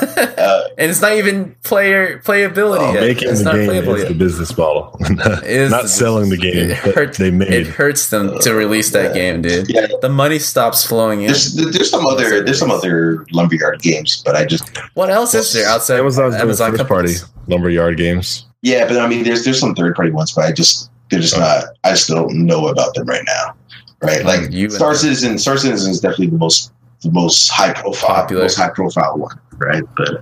[0.03, 3.01] uh, and it's not even player playability yet.
[3.03, 4.09] Making It's the not game playable is yet.
[4.09, 4.97] the business model,
[5.45, 8.91] Is not the selling the game It that hurts- they It hurts them to release
[8.91, 9.68] that game, dude.
[9.68, 9.87] yeah.
[10.01, 11.27] The money stops flowing in.
[11.29, 15.53] There's there's some other there's some other Lumberyard games, but I just What else is
[15.53, 17.14] there outside Amazon's doing Amazon first party
[17.47, 18.47] lumberyard games.
[18.62, 21.36] Yeah, but I mean there's there's some third party ones, but I just they're just
[21.36, 21.40] oh.
[21.40, 23.54] not I just don't know about them right now,
[24.02, 24.24] right?
[24.24, 28.42] Like You Star Citizen, Star Citizen is definitely the most the most high profile, Popular.
[28.42, 29.82] most high profile one, right?
[29.96, 30.20] But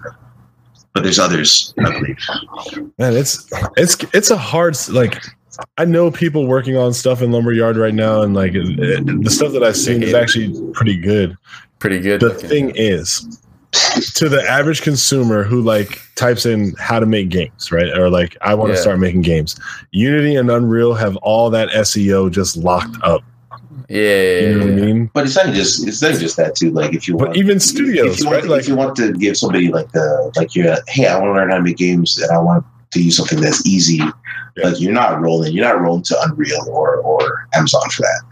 [0.94, 2.18] but there's others, I believe.
[2.98, 5.22] Man, it's it's it's a hard like.
[5.76, 9.52] I know people working on stuff in lumberyard right now, and like it- the stuff
[9.52, 11.36] that I've seen is actually pretty good.
[11.80, 12.20] Pretty good.
[12.20, 12.48] The looking.
[12.48, 13.40] thing is,
[13.72, 17.96] to the average consumer who like types in how to make games, right?
[17.96, 18.80] Or like I want to Yeah.
[18.80, 19.56] start making games.
[19.90, 23.22] Unity and Unreal have all that SEO just locked up.
[23.88, 25.10] yeah, yeah, You know what I mean?
[25.14, 26.70] But it's not just it's not just that too.
[26.70, 28.42] Like if you But want, even if studios, you right?
[28.42, 31.30] to, Like if you want to give somebody like the like you're hey, I want
[31.30, 33.96] to learn how to make games and I want to use something that's easy.
[33.96, 34.12] Yeah.
[34.70, 38.22] Like you're not rolling, you're not rolling to Unreal or or Amazon for that.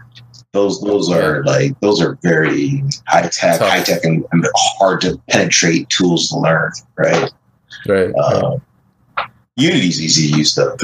[0.53, 5.21] Those those are like those are very high tech, high tech and, and hard to
[5.29, 7.31] penetrate tools to learn, right?
[7.85, 8.15] Right.
[8.15, 8.61] Um,
[9.57, 10.75] Unity's easy to use though.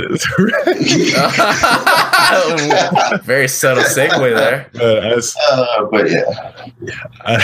[3.23, 4.67] Very subtle segue there.
[4.81, 6.23] uh, Uh, but yeah,
[7.21, 7.37] I,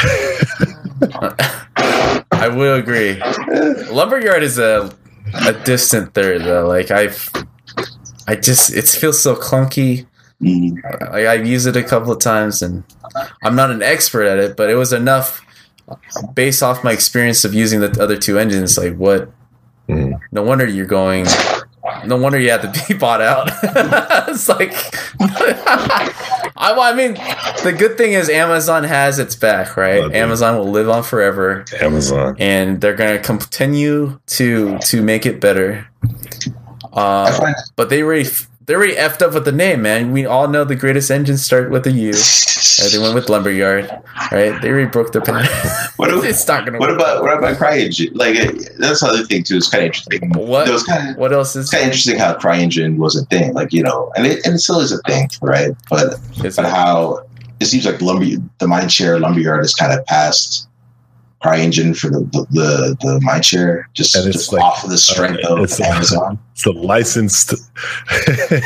[2.32, 3.22] I will agree.
[3.92, 4.92] Lumberyard is a
[5.46, 6.68] a distant third though.
[6.68, 7.30] Like I've,
[8.28, 10.08] I just it feels so clunky.
[10.42, 10.82] Mm.
[11.12, 12.84] Like I've used it a couple of times, and
[13.44, 15.46] I'm not an expert at it, but it was enough
[16.34, 18.78] based off my experience of using the other two engines.
[18.78, 19.32] Like what?
[19.88, 20.20] Mm.
[20.32, 21.26] No wonder you're going.
[22.06, 23.50] No wonder you had to be bought out.
[24.30, 24.72] it's like,
[25.20, 27.14] I, I mean,
[27.64, 30.04] the good thing is Amazon has its back, right?
[30.04, 30.20] Okay.
[30.20, 32.36] Amazon will live on forever Amazon.
[32.40, 35.88] and they're going to continue to to make it better.
[36.94, 38.30] Uh, but they already
[38.70, 40.12] they already effed up with the name, man.
[40.12, 42.12] We all know the greatest engines start with a U.
[42.12, 42.92] Right?
[42.92, 43.90] They went with Lumberyard,
[44.32, 44.62] right?
[44.62, 45.48] They already broke their pattern.
[45.96, 47.00] What do- it's not gonna What work.
[47.00, 48.12] about what about CryEngine?
[48.14, 49.58] Like uh, that's the other thing too.
[49.58, 50.30] It's kind of interesting.
[50.34, 50.70] What?
[50.70, 53.54] Was kind of What else is it's kind of interesting how CryEngine was a thing.
[53.56, 55.72] Like you know, and it, and it still is a thing, right?
[55.90, 56.14] But
[56.46, 57.26] is but how
[57.60, 60.69] it seems like lumber the mindshare lumberyard is kind of past
[61.44, 64.98] CryEngine for the the the, the mindshare just, And it's just like, off of the
[64.98, 66.40] strength uh, of it's- Amazon.
[66.60, 67.54] It's the licensed.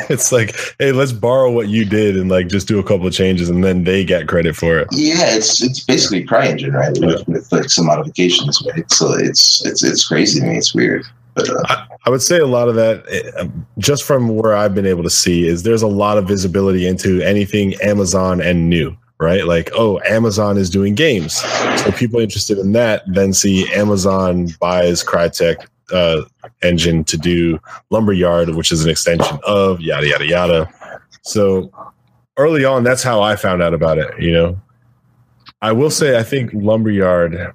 [0.09, 3.13] it's like, hey, let's borrow what you did and like just do a couple of
[3.13, 4.87] changes, and then they get credit for it.
[4.91, 6.97] Yeah, it's it's basically CryEngine, right?
[6.99, 8.89] With, with like some modifications, right?
[8.91, 10.57] So it's it's it's crazy to me.
[10.57, 11.05] It's weird,
[11.35, 13.47] but uh, I would say a lot of that, eh,
[13.77, 17.21] just from where I've been able to see, is there's a lot of visibility into
[17.21, 19.45] anything Amazon and new, right?
[19.45, 21.35] Like, oh, Amazon is doing games.
[21.81, 26.23] So people interested in that then see Amazon buys Crytek uh,
[26.61, 27.59] engine to do
[27.89, 30.73] Lumberyard, which is an extension of yada, yada, yada.
[31.21, 31.71] So
[32.37, 34.59] early on, that's how I found out about it, you know?
[35.61, 37.53] I will say, I think Lumberyard,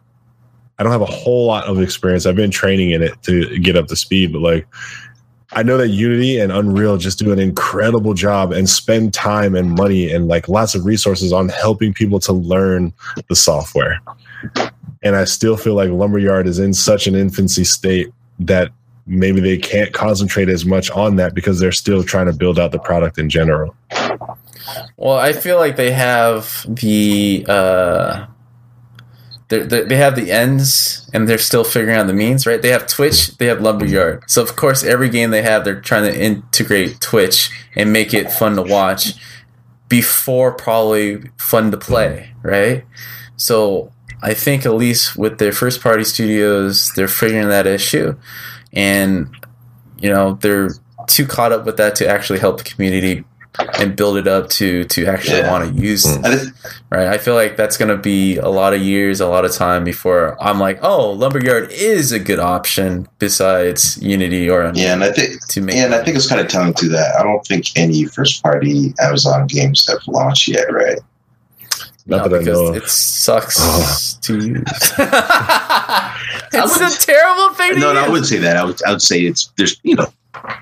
[0.78, 2.24] I don't have a whole lot of experience.
[2.24, 4.66] I've been training in it to get up to speed, but like,
[5.52, 9.70] I know that Unity and Unreal just do an incredible job and spend time and
[9.70, 12.92] money and like lots of resources on helping people to learn
[13.28, 14.00] the software.
[15.02, 18.72] And I still feel like Lumberyard is in such an infancy state that
[19.06, 22.72] maybe they can't concentrate as much on that because they're still trying to build out
[22.72, 23.74] the product in general.
[24.96, 28.26] Well, I feel like they have the uh,
[29.48, 32.60] they're, they're, they have the ends and they're still figuring out the means, right?
[32.60, 34.24] They have Twitch, they have Lumberyard.
[34.26, 38.30] So of course, every game they have, they're trying to integrate Twitch and make it
[38.30, 39.14] fun to watch
[39.88, 42.84] before probably fun to play, right?
[43.36, 43.92] So
[44.22, 48.16] I think at least with their first party studios, they're figuring that issue,
[48.72, 49.28] and
[49.98, 50.70] you know they're
[51.06, 53.24] too caught up with that to actually help the community
[53.78, 55.50] and build it up to to actually Yeah.
[55.50, 56.52] want to use Mm.
[56.90, 59.52] Right i feel like that's going to be a lot of years a lot of
[59.52, 65.02] time before i'm like oh lumberyard is a good option besides unity or yeah, and
[65.02, 67.16] I think to make yeah, and I think it's kind of telling to that.
[67.18, 70.98] I don't think any first party Amazon games have launched yet, right?
[72.06, 72.72] Not No, that I know.
[72.74, 74.18] it sucks Oh.
[74.22, 74.64] to use
[76.52, 78.56] it's a terrible thing to No, no, I wouldn't say that.
[78.56, 80.06] I would, I would say it's there's you know,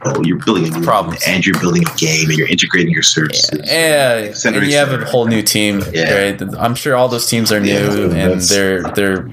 [0.05, 1.23] oh, you're building a new Problems.
[1.27, 3.51] and you're building a game and you're integrating your services.
[3.65, 5.83] Yeah, Center and you have a whole new team.
[5.93, 6.31] Yeah.
[6.31, 6.43] Right?
[6.59, 9.31] I'm sure all those teams are new, Yeah, and they're they're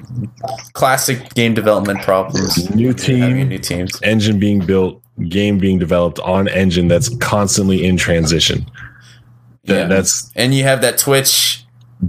[0.72, 2.70] classic game development problems.
[2.74, 3.98] New team, new teams.
[4.02, 8.70] engine being built, game being developed on engine that's constantly in transition.
[9.64, 9.86] That, Yeah.
[9.86, 11.64] That's And you have that Twitch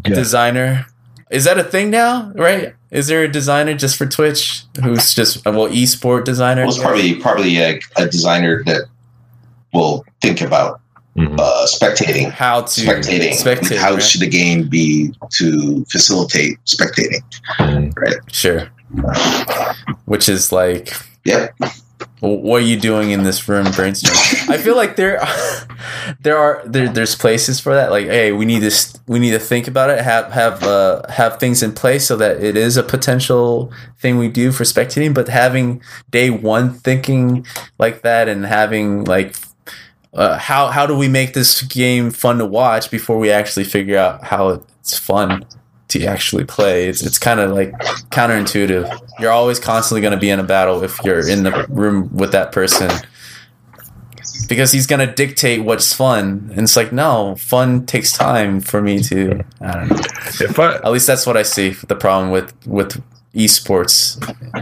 [0.05, 0.15] yeah.
[0.15, 0.85] designer.
[1.31, 2.31] Is that a thing now?
[2.35, 2.73] Right?
[2.95, 6.61] Is there a designer just for Twitch who's just uh, well esport designer?
[6.61, 8.83] Well, it's probably probably a, a designer that
[9.73, 10.79] will think about
[11.17, 11.39] Mhm.
[11.39, 13.31] uh, spectating, how to spectating.
[13.31, 14.03] spectate, How right?
[14.03, 17.21] should the game be to facilitate spectating?
[17.59, 17.93] Mhm.
[18.31, 18.67] Sure.
[20.05, 20.93] Which is like
[21.25, 21.55] Yep.
[22.19, 24.49] What are you doing in this room brainstorming?
[24.49, 25.21] I feel like there,
[26.21, 27.91] there are there, there's places for that.
[27.91, 28.97] Like, hey, we need this.
[29.07, 30.03] We need to think about it.
[30.03, 34.29] Have have uh, have things in place so that it is a potential thing we
[34.29, 35.13] do for spectating.
[35.13, 37.45] But having day one thinking
[37.77, 39.35] like that and having like.
[40.13, 43.97] Uh, how how do we make this game fun to watch before we actually figure
[43.97, 45.45] out how it's fun
[45.89, 46.87] to actually play?
[46.87, 47.71] It's it's kind of like
[48.11, 48.99] counterintuitive.
[49.19, 52.31] You're always constantly going to be in a battle if you're in the room with
[52.31, 52.89] that person
[54.47, 56.49] because he's going to dictate what's fun.
[56.51, 59.43] And it's like, no, fun takes time for me to.
[59.61, 59.97] I don't know.
[60.41, 61.69] If I At least that's what I see.
[61.69, 63.01] The problem with with
[63.33, 64.17] esports,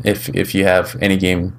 [0.05, 1.55] if if you have any game,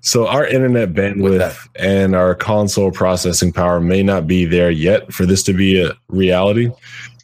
[0.00, 5.26] So our internet bandwidth and our console processing power may not be there yet for
[5.26, 6.70] this to be a reality.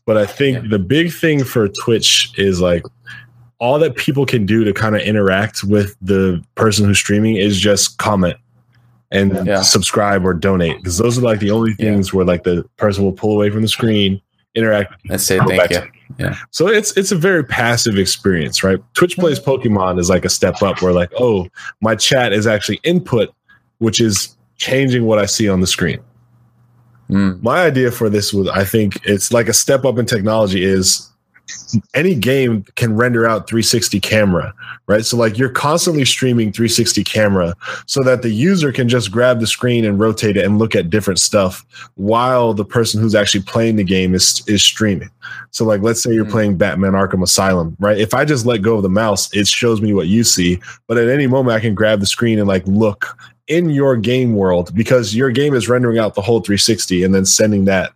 [0.06, 0.68] But I think Yeah.
[0.70, 2.82] the big thing for Twitch is like
[3.58, 7.58] all that people can do to kind of interact with the person who's streaming is
[7.58, 8.36] just comment
[9.10, 9.62] and Yeah.
[9.62, 11.86] subscribe or donate because those are like the only Yeah.
[11.92, 14.20] things where like the person will pull away from the screen,
[14.54, 15.80] interact and say thank you.
[16.18, 18.78] to- so it's it's a very passive experience, right?
[18.94, 19.50] Twitch plays mm-hmm.
[19.50, 21.48] Pokemon is like a step up where like, oh,
[21.80, 23.30] my chat is actually input,
[23.78, 25.98] which is changing what I see on the screen.
[27.10, 30.64] Mm, My idea for this was I think it's like a step up in technology
[30.64, 31.10] is
[31.92, 34.54] any game can render out 360 camera,
[34.86, 35.04] right?
[35.04, 39.46] So like you're constantly streaming 360 camera so that the user can just grab the
[39.46, 41.62] screen and rotate it and look at different stuff
[41.96, 45.10] while the person who's actually playing the game is is streaming.
[45.50, 46.30] So like let's say you're Mm.
[46.30, 47.98] playing Batman Arkham Asylum, right?
[47.98, 50.96] If I just let go of the mouse, it shows me what you see, but
[50.96, 54.74] at any moment I can grab the screen and like look in your game world
[54.74, 57.92] because your game is rendering out the whole 360 and then sending that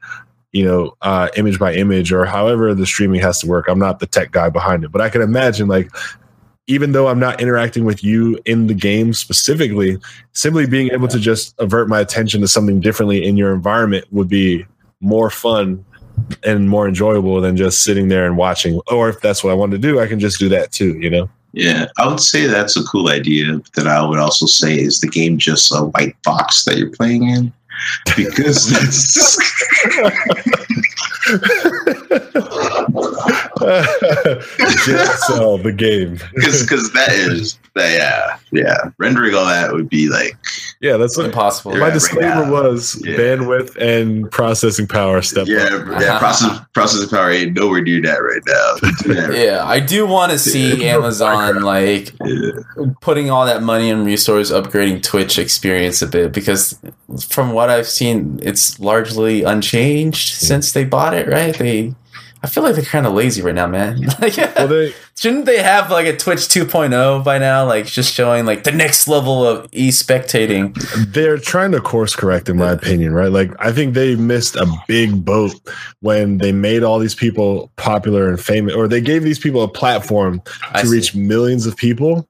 [0.53, 3.66] you know uh image by image or however the streaming has to work.
[3.68, 5.90] I'm not the tech guy behind it but i can imagine like
[6.66, 9.99] even though i'm not interacting with you in the game specifically
[10.32, 14.28] simply being able to just avert my attention to something differently in your environment would
[14.28, 14.66] be
[15.01, 15.84] more fun
[16.44, 18.80] and more enjoyable than just sitting there and watching.
[18.90, 21.09] Or if that's what i want to do i can just do that too you
[21.09, 23.61] know Yeah, I would say that's a cool idea.
[23.74, 27.28] That I would also say is the game just a white box that you're playing
[27.28, 27.53] in,
[28.16, 29.38] because that's
[34.48, 36.18] JSL, the game.
[36.34, 38.90] Because that is, yeah, yeah.
[38.98, 40.36] Rendering all that would be like,
[40.80, 41.76] Yeah, that's what Impossible.
[41.76, 42.50] my disclaimer now.
[42.52, 43.16] was Yeah.
[43.16, 46.00] bandwidth and processing power step yeah, up.
[46.00, 46.18] yeah.
[46.24, 49.14] Process processing power ain't nowhere near that right now.
[49.14, 49.44] Yeah.
[49.44, 52.50] Yeah, I do want to see Amazon like Yeah.
[53.00, 56.78] putting all that money and resource upgrading Twitch experience a bit because
[57.28, 61.28] from what I've seen, it's largely unchanged since they bought it.
[61.28, 61.56] Right?
[61.56, 61.94] They,
[62.43, 64.01] I feel like they're kind of lazy right now, man.
[64.20, 67.64] like, Well, they shouldn't they have like a Twitch 2.0 by now?
[67.66, 70.74] Like just showing like the next level of e spectating.
[71.12, 73.32] they're trying to course correct, in my opinion, right?
[73.32, 75.55] Like, I think they missed a big boat
[76.01, 79.68] when they made all these people popular and famous, or they gave these people a
[79.68, 80.41] platform
[80.80, 82.28] to reach millions of people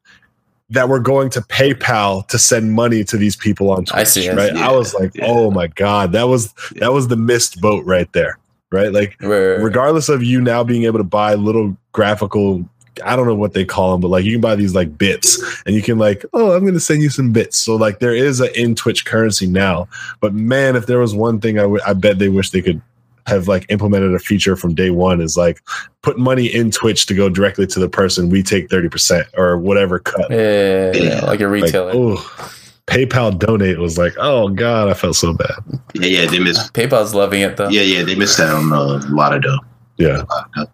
[0.70, 4.00] that were going to PayPal to send money to these people on Twitch.
[4.00, 4.52] I see, I right?
[4.54, 4.60] see.
[4.60, 5.26] I was like, Yeah.
[5.28, 8.38] oh my god, that was that was the missed boat right there,
[8.70, 8.92] right?
[8.92, 12.68] Like, Where, regardless of you now being able to buy little graphical
[13.04, 15.40] I don't know what they call them, but like you can buy these like bits
[15.64, 17.56] and you can like, oh, I'm going to send you some bits.
[17.56, 19.86] So like there is a in Twitch currency now.
[20.20, 22.82] But man, if there was one thing I would, I bet they wish they could
[23.28, 25.60] have like implemented a feature from day one is like
[26.02, 28.30] put money in Twitch to go directly to the person.
[28.30, 30.28] We take 30% or whatever cut.
[30.30, 31.92] yeah, yeah, like a Like, retailer.
[31.94, 32.52] oh,
[32.88, 35.58] PayPal donate was like, oh God, I felt so bad.
[35.94, 36.26] yeah, yeah.
[36.26, 36.72] They missed.
[36.72, 37.68] PayPal's loving it though.
[37.68, 38.02] Yeah, yeah.
[38.02, 39.58] They missed out on a lot of dough.
[39.98, 40.22] Yeah.
[40.22, 40.72] A lot of dough.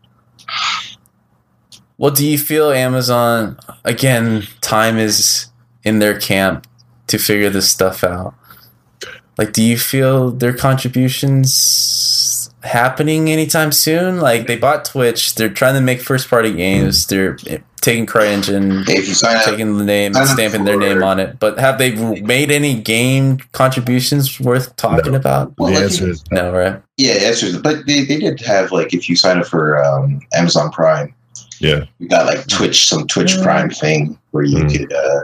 [1.99, 4.45] Well, do you feel Amazon again?
[4.61, 5.47] Time is
[5.83, 6.67] in their camp
[7.09, 8.35] to figure this stuff out.
[9.37, 11.53] Like, do you feel their contributions
[12.65, 14.21] happening anytime soon?
[14.21, 15.35] Like, they bought Twitch.
[15.35, 17.07] They're trying to make first party games.
[17.07, 17.37] They're
[17.81, 21.21] taking CryEngine, Hey, if you sign up, taking the name, and stamping their name on
[21.21, 21.39] it.
[21.39, 25.19] But have they made any game contributions worth talking No.
[25.19, 25.53] about?
[25.59, 26.81] well, the like, answer is No, right?
[26.97, 27.61] yeah, that's true.
[27.61, 31.15] But they, they did have like if you sign up for um, Amazon Prime,
[31.61, 31.85] yeah.
[31.99, 34.73] you got like Twitch, some Twitch Prime thing where you Mm.
[34.79, 35.21] could uh,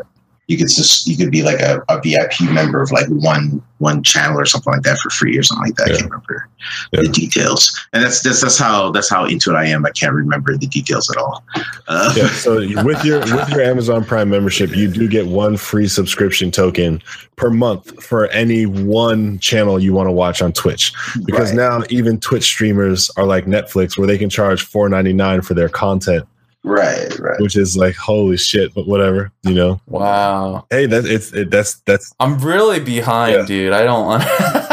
[0.50, 4.02] you could just you could be like a, a VIP member of like one one
[4.02, 5.84] channel or something like that for free or something like that.
[5.84, 6.48] I can't remember
[6.92, 7.02] Yeah.
[7.02, 7.80] the details.
[7.92, 9.86] And that's that's that's how that's how into it I am.
[9.86, 11.44] I can't remember the details at all.
[11.86, 15.86] Uh, yeah, so with your with your Amazon Prime membership, you do get one free
[15.86, 17.00] subscription token
[17.36, 20.92] per month for any one channel you want to watch on Twitch.
[21.24, 21.56] Because Right.
[21.56, 25.54] now even Twitch streamers are like Netflix, where they can charge four ninety nine for
[25.54, 26.26] their content,
[26.62, 27.40] Right, right.
[27.40, 28.74] which is like holy shit.
[28.74, 29.80] But whatever, you know.
[29.86, 30.66] Wow.
[30.70, 32.14] Hey, that's it's it, that's that's.
[32.20, 33.46] I'm really behind, Yeah.
[33.46, 33.72] dude.
[33.72, 34.24] I don't want.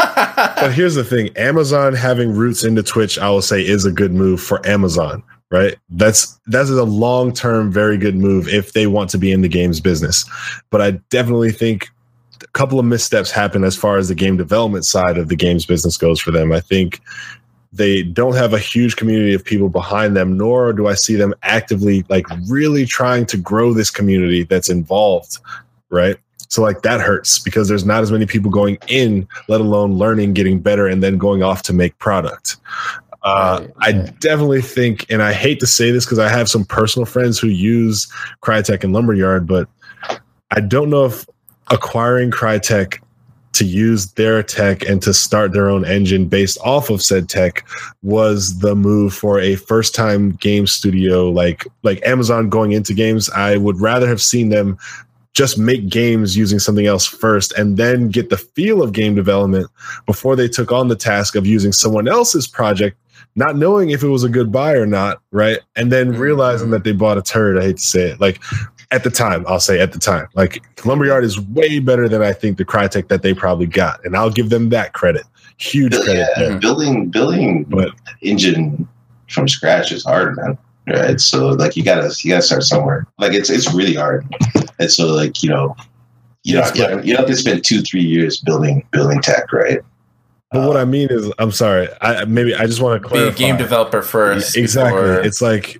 [0.60, 4.12] But here's the thing: Amazon having roots into Twitch, I will say, is a good
[4.12, 5.22] move for Amazon.
[5.50, 5.76] Right?
[5.90, 9.48] That's that's a long term, very good move if they want to be in the
[9.48, 10.24] games business.
[10.70, 11.88] But I definitely think
[12.42, 15.64] a couple of missteps happen as far as the game development side of the games
[15.64, 16.52] business goes for them.
[16.52, 17.00] I think
[17.72, 21.34] they don't have a huge community of people behind them, nor do I see them
[21.42, 25.38] actively like really trying to grow this community that's involved.
[25.90, 26.16] Right.
[26.48, 30.32] So like that hurts because there's not as many people going in, let alone learning,
[30.32, 32.56] getting better, and then going off to make product.
[33.22, 37.04] Uh, I definitely think, and I hate to say this because I have some personal
[37.04, 38.10] friends who use
[38.42, 39.68] Crytek and Lumberyard, but
[40.50, 41.26] I don't know if
[41.70, 43.00] acquiring Crytek
[43.52, 47.66] to use their tech and to start their own engine based off of said tech
[48.02, 53.30] was the move for a first time game studio like like Amazon going into games.
[53.30, 54.78] I would rather have seen them
[55.34, 59.68] just make games using something else first and then get the feel of game development
[60.06, 62.96] before they took on the task of using someone else's project
[63.36, 65.60] not knowing if it was a good buy or not right?
[65.76, 66.20] And then mm-hmm.
[66.20, 68.20] realizing that they bought a turd i hate to say it.
[68.20, 68.40] Like
[68.90, 72.32] at the time i'll say at the time like lumberyard is way better than i
[72.32, 75.24] think the crytek that they probably got and i'll give them that credit
[75.58, 77.90] huge credit Yeah, there building building but
[78.22, 78.88] engine
[79.28, 80.56] from scratch is hard, man.
[80.86, 81.20] Right.
[81.20, 83.06] So like you gotta you gotta start somewhere.
[83.18, 84.26] Like it's it's really hard.
[84.78, 85.76] And so like, you know,
[86.44, 89.80] you know, Yes, you, you have to spend two, three years building building tech, right?
[90.50, 93.20] but what i mean is i'm sorry i maybe i just want to Be a
[93.20, 94.56] clarify game developer first.
[94.56, 95.78] exactly before- it's like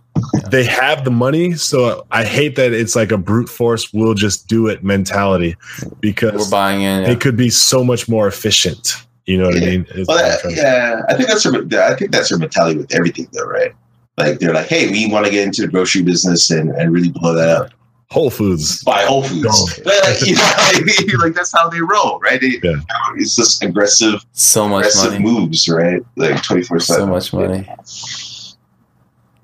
[0.50, 4.46] they have the money so i hate that it's like a brute force we'll just
[4.48, 5.56] do it mentality
[6.00, 7.04] because we're buying in.
[7.04, 8.94] it could be so much more efficient
[9.26, 10.66] you know what i mean Well, that, trying to say.
[10.66, 13.72] yeah, I think that's their, I think that's their mentality with everything, though, right?
[14.16, 17.10] Like they're like, hey, we want to get into the grocery business and, and really
[17.10, 17.70] blow that up.
[18.10, 22.18] whole foods Buy Whole Foods, but like, you know, like, like, that's how they roll,
[22.20, 22.40] right?
[22.40, 22.80] They, Yeah.
[23.16, 25.24] It's just aggressive, so much aggressive money.
[25.24, 26.02] moves, right?
[26.16, 27.64] Like twenty four So much money.
[27.66, 27.76] Yeah,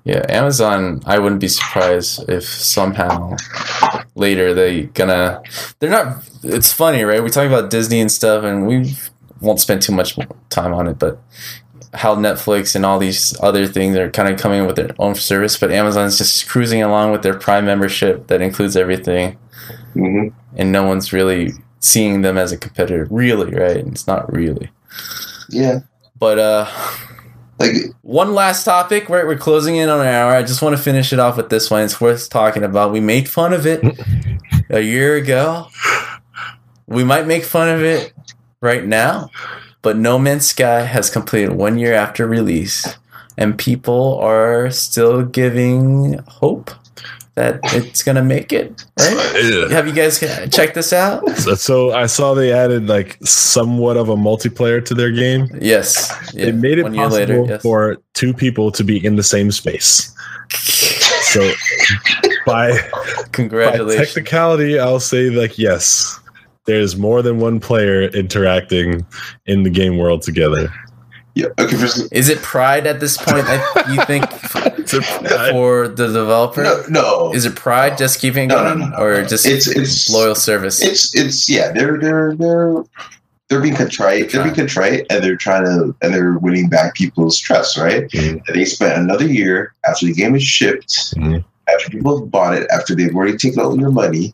[0.07, 1.01] Amazon.
[1.05, 3.35] I wouldn't be surprised if somehow
[4.15, 5.41] later they gonna.
[5.79, 6.23] They're not.
[6.43, 7.23] It's funny, right?
[7.23, 8.95] We talk about Disney and stuff, and we
[9.41, 10.17] won't spend too much
[10.49, 10.99] time on it.
[10.99, 11.19] But
[11.93, 15.57] how Netflix and all these other things are kind of coming with their own service,
[15.57, 19.37] but Amazon's just cruising along with their Prime membership that includes everything,
[19.95, 20.33] Mhm.
[20.57, 23.07] and no one's really seeing them as a competitor.
[23.09, 23.77] Really, right?
[23.77, 24.71] It's not really.
[25.49, 25.79] Yeah,
[26.19, 26.67] But uh,
[27.59, 29.09] like one last topic.
[29.09, 30.31] We're, we're closing in on an hour.
[30.31, 31.83] I just want to finish it off with this one.
[31.83, 32.91] It's worth talking about.
[32.91, 33.83] We made fun of it
[34.69, 35.67] a year ago.
[36.87, 38.13] We might make fun of it
[38.61, 39.29] right now,
[39.81, 42.97] but No Man's Sky has completed one year after release,
[43.37, 46.71] and people are still giving hope
[47.35, 48.85] that it's gonna make it.
[48.99, 49.67] Right?
[49.71, 51.27] Have you guys uh, checked this out?
[51.37, 55.47] So, so I saw they added like somewhat of a multiplayer to their game.
[55.59, 56.11] Yes.
[56.33, 57.61] Yeah, They made it one possible later, yes.
[57.61, 60.13] for two people to be in the same space.
[61.33, 61.51] So
[62.45, 64.13] by, by Congratulations.
[64.13, 66.19] technicality, I'll say like yes,
[66.65, 69.05] there's more than one player interacting
[69.45, 70.69] in the game world together.
[71.35, 71.47] Yeah.
[71.59, 71.75] Okay,
[72.11, 73.45] Is it pride at this point?
[73.47, 74.25] I, you think
[75.51, 76.63] for the developer?
[76.63, 80.09] no, no, Is it pride just keeping No, going, no, no, or just It's- it's-
[80.09, 80.81] loyal service?
[80.81, 81.71] it's it's yeah.
[81.71, 82.83] They're they're they're
[83.49, 84.31] they're being contrite.
[84.31, 88.07] They're being contrite, and they're trying to and they're winning back people's trust, right?
[88.09, 88.41] Mhm.
[88.47, 91.43] And they spent another year after the game is shipped, Mhm.
[91.67, 94.33] after people have bought it, after they've already taken all your money,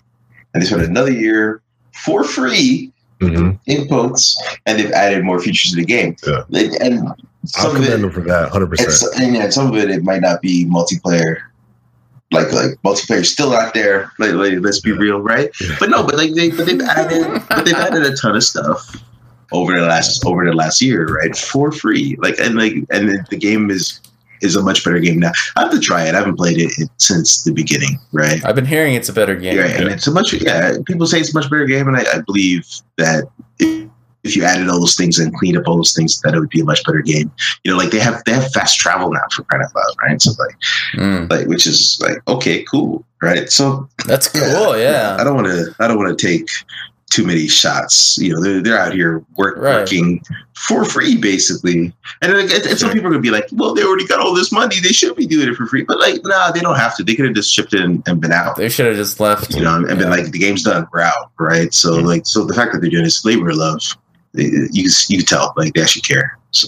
[0.54, 1.62] and they spent another year
[2.06, 2.92] for free
[3.22, 3.60] Mhm.
[3.68, 6.16] in quotes, and they've added more features to the game.
[6.26, 6.42] Yeah.
[6.52, 7.16] And, and I'll
[7.46, 9.16] some of commend it, them for that, hundred and, percent.
[9.22, 11.38] and yeah, some of it it might not be multiplayer.
[12.32, 14.12] Like like multiplayer still out there.
[14.18, 15.50] Like, like let's be real, right?
[15.62, 15.76] Yeah.
[15.80, 18.96] But no, but like they but they've added but they've added a ton of stuff
[19.52, 21.36] over the last over the last year, right?
[21.36, 22.16] For free.
[22.20, 24.00] Like and like and the, the game is
[24.42, 25.32] is a much better game now.
[25.56, 26.16] I have to try it.
[26.16, 28.44] I haven't played it since the beginning, right?
[28.46, 29.58] I've been hearing it's a better game.
[29.58, 30.78] Yeah, and it's a much yeah.
[30.86, 32.68] People say it's a much better game, and I, I believe
[32.98, 33.26] that
[33.60, 33.90] if,
[34.24, 36.50] if you added all those things and cleaned up all those things, that it would
[36.50, 37.32] be a much better game.
[37.64, 40.22] You know, like they have they have fast travel now for crying out loud, right?
[40.22, 40.56] So like
[40.94, 43.50] Mm, like which is like okay, cool, right?
[43.50, 44.42] So that's cool.
[44.82, 45.18] Yeah.
[45.20, 46.48] I don't want to I don't want to take
[47.12, 48.18] too many shots.
[48.18, 49.76] You know, they're, they're out here work, Right.
[49.82, 50.24] working
[50.56, 51.94] for free, basically.
[52.22, 54.52] And, and, and some people are gonna be like, well, they already got all this
[54.52, 55.84] money, they should be doing it for free.
[55.84, 57.04] But like, nah, they don't have to.
[57.04, 59.54] They could have just shipped it and, and been out They should have just left.
[59.54, 61.74] you know, and been like the game's done, we're out, right?
[61.74, 63.82] So like, so the fact that they're doing this labor of love,
[64.38, 66.38] eh, you can you can tell like they actually care.
[66.52, 66.68] So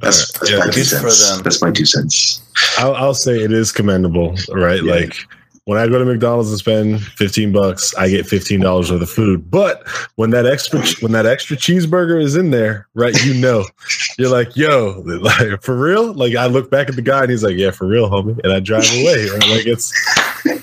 [0.00, 1.30] that's, that's Yeah, my two good for cents.
[1.30, 1.42] them.
[1.42, 2.42] That's my two cents.
[2.78, 4.82] I'll, I'll say it is commendable, right?
[4.82, 4.92] Yeah.
[4.94, 5.14] Like
[5.70, 9.08] when I go to McDonald's and spend fifteen bucks, I get fifteen dollars worth of
[9.08, 9.48] food.
[9.52, 13.14] But when that extra when that extra cheeseburger is in there, right?
[13.24, 13.64] You know,
[14.18, 16.12] you're like, yo, like for real?
[16.12, 18.52] Like I look back at the guy and he's like, yeah, for real, homie, and
[18.52, 19.28] I drive away.
[19.30, 19.48] Right?
[19.48, 19.92] Like it's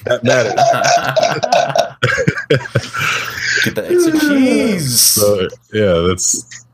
[0.03, 0.53] that matters.
[3.63, 4.99] Get the extra cheese.
[4.99, 6.65] So yeah, that's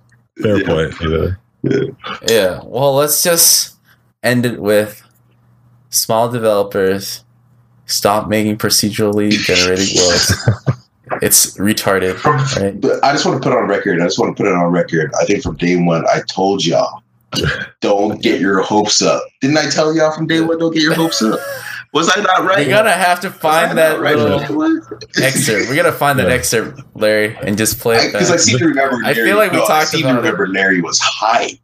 [0.42, 0.66] fair Yeah.
[0.68, 1.00] point.
[1.02, 1.96] You know,
[2.28, 2.62] Yeah.
[2.64, 3.76] Well, let's just
[4.24, 5.04] end it with
[5.92, 7.23] small developers
[7.94, 10.34] stop making procedurally generated worlds.
[11.22, 12.80] it's retarded, right?
[12.80, 14.02] But I just want to put it on record.
[14.02, 15.12] I just want to put it on record.
[15.20, 17.02] I think from day one, I told y'all,
[17.82, 19.24] don't get your hopes up.
[19.42, 21.40] Didn't I tell y'all from day one, don't get your hopes up?
[21.94, 22.66] Was I not right?
[22.66, 25.70] We're gonna have to find that right little from day excerpt.
[25.70, 28.12] We're gonna find that excerpt, Larry, and just play it.
[28.12, 28.40] Because I back.
[28.40, 29.00] seem to remember.
[29.06, 30.32] I feel like we no, I talked seem to about it.
[30.32, 31.60] remember Larry was hype,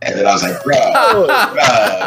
[0.00, 0.76] and then I was like, bro,
[1.26, 1.26] bro,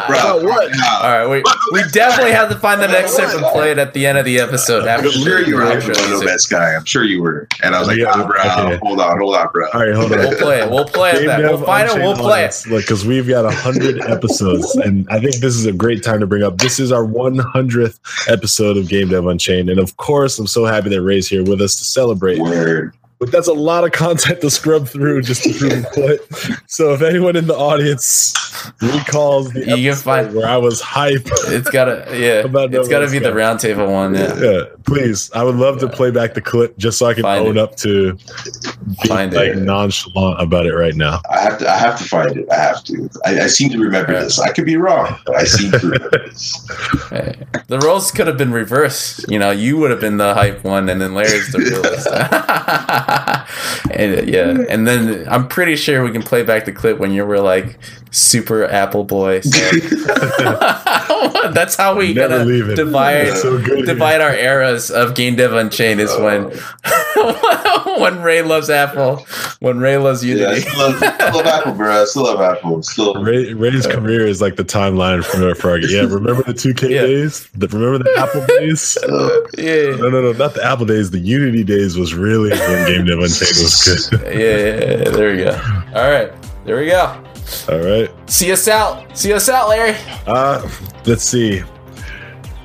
[0.08, 0.72] bro, what?
[1.04, 3.94] All right, we, we definitely have to find the next excerpt and play it at
[3.94, 4.88] the end of the episode.
[4.88, 6.26] After I'm sure you were the hyped outro about No music.
[6.28, 6.76] Man's Sky.
[6.76, 8.78] I'm sure you were, and I was like, Yeah, ah, bro, okay.
[8.82, 9.68] hold on, hold on, bro.
[9.74, 10.20] all right, hold on.
[10.20, 10.70] We'll play it.
[10.70, 11.16] We'll play it.
[11.18, 11.42] Game Back.
[11.42, 11.98] Dev We'll find it.
[11.98, 12.64] We'll play it.
[12.70, 16.22] Look, because we've got a hundred episodes, and I think this is a great time
[16.22, 16.58] to bring up.
[16.60, 20.90] This is our 100th episode of Game Dev Unchained, and of course, I'm so happy
[20.90, 22.40] that Ray's here with us to celebrate.
[22.40, 22.96] Word.
[23.22, 26.20] But that's a lot of content to scrub through just to prove a point.
[26.68, 28.34] So if anyone in the audience
[28.82, 32.40] recalls the You can episode find- where I was hype, It's gotta, yeah.
[32.46, 34.16] About It's gotta Man's be the roundtable one.
[34.16, 34.40] Yeah.
[34.40, 37.46] yeah, please, I would love to play back the clip just so I can Find
[37.48, 37.62] own it.
[37.62, 39.38] up to being Find it.
[39.38, 41.22] like nonchalant about it right now.
[41.30, 41.70] I have to.
[41.70, 42.52] I have to find it.
[42.52, 43.08] I have to.
[43.24, 44.22] I, I seem to remember Yeah.
[44.22, 44.40] this.
[44.40, 46.68] I could be wrong, but I seem to remember this.
[47.12, 47.36] Hey,
[47.68, 49.30] The roles could have been reversed.
[49.30, 52.08] You know, you would have been the hype one, and then Larry's the realist.
[53.92, 57.26] and yeah, and then I'm pretty sure we can play back the clip when you
[57.26, 57.78] were like
[58.12, 59.42] super Apple boy.
[59.42, 59.60] So.
[61.54, 66.16] That's how we Never gotta divide so divide our eras of game dev unchained is
[66.18, 66.44] when
[68.00, 69.18] when Ray loves Apple,
[69.60, 70.62] when Ray loves Yeah, I Unity.
[70.62, 72.02] still love, still love Apple, bro.
[72.02, 72.84] I still love Apple.
[72.84, 73.16] Still.
[73.16, 76.02] Ray, Ray's career is like the timeline for for our, yeah.
[76.02, 77.02] Remember the two K Yeah.
[77.04, 77.48] days?
[77.56, 78.98] The, remember the Apple days?
[78.98, 79.96] Uh, yeah.
[79.98, 81.12] No, no, no, not the Apple days.
[81.12, 84.22] The Unity days was really when Game Dev Unchained was good.
[84.24, 85.52] yeah, yeah, yeah, there we go.
[85.96, 86.32] All right,
[86.66, 87.24] there we go.
[87.70, 88.10] All right.
[88.30, 89.18] See us out.
[89.18, 89.98] See us out, Larry.
[90.26, 90.68] Uh,
[91.06, 91.62] let's see.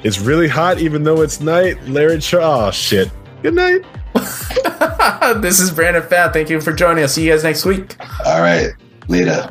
[0.05, 1.83] It's really hot, even though it's night.
[1.89, 3.11] Larry, Ch- oh shit.
[3.43, 3.81] Good night.
[5.43, 6.33] this is Brandon Pham.
[6.33, 7.15] Thank you for joining us.
[7.15, 7.97] See you guys next week.
[8.25, 8.71] All right.
[9.09, 9.51] Later.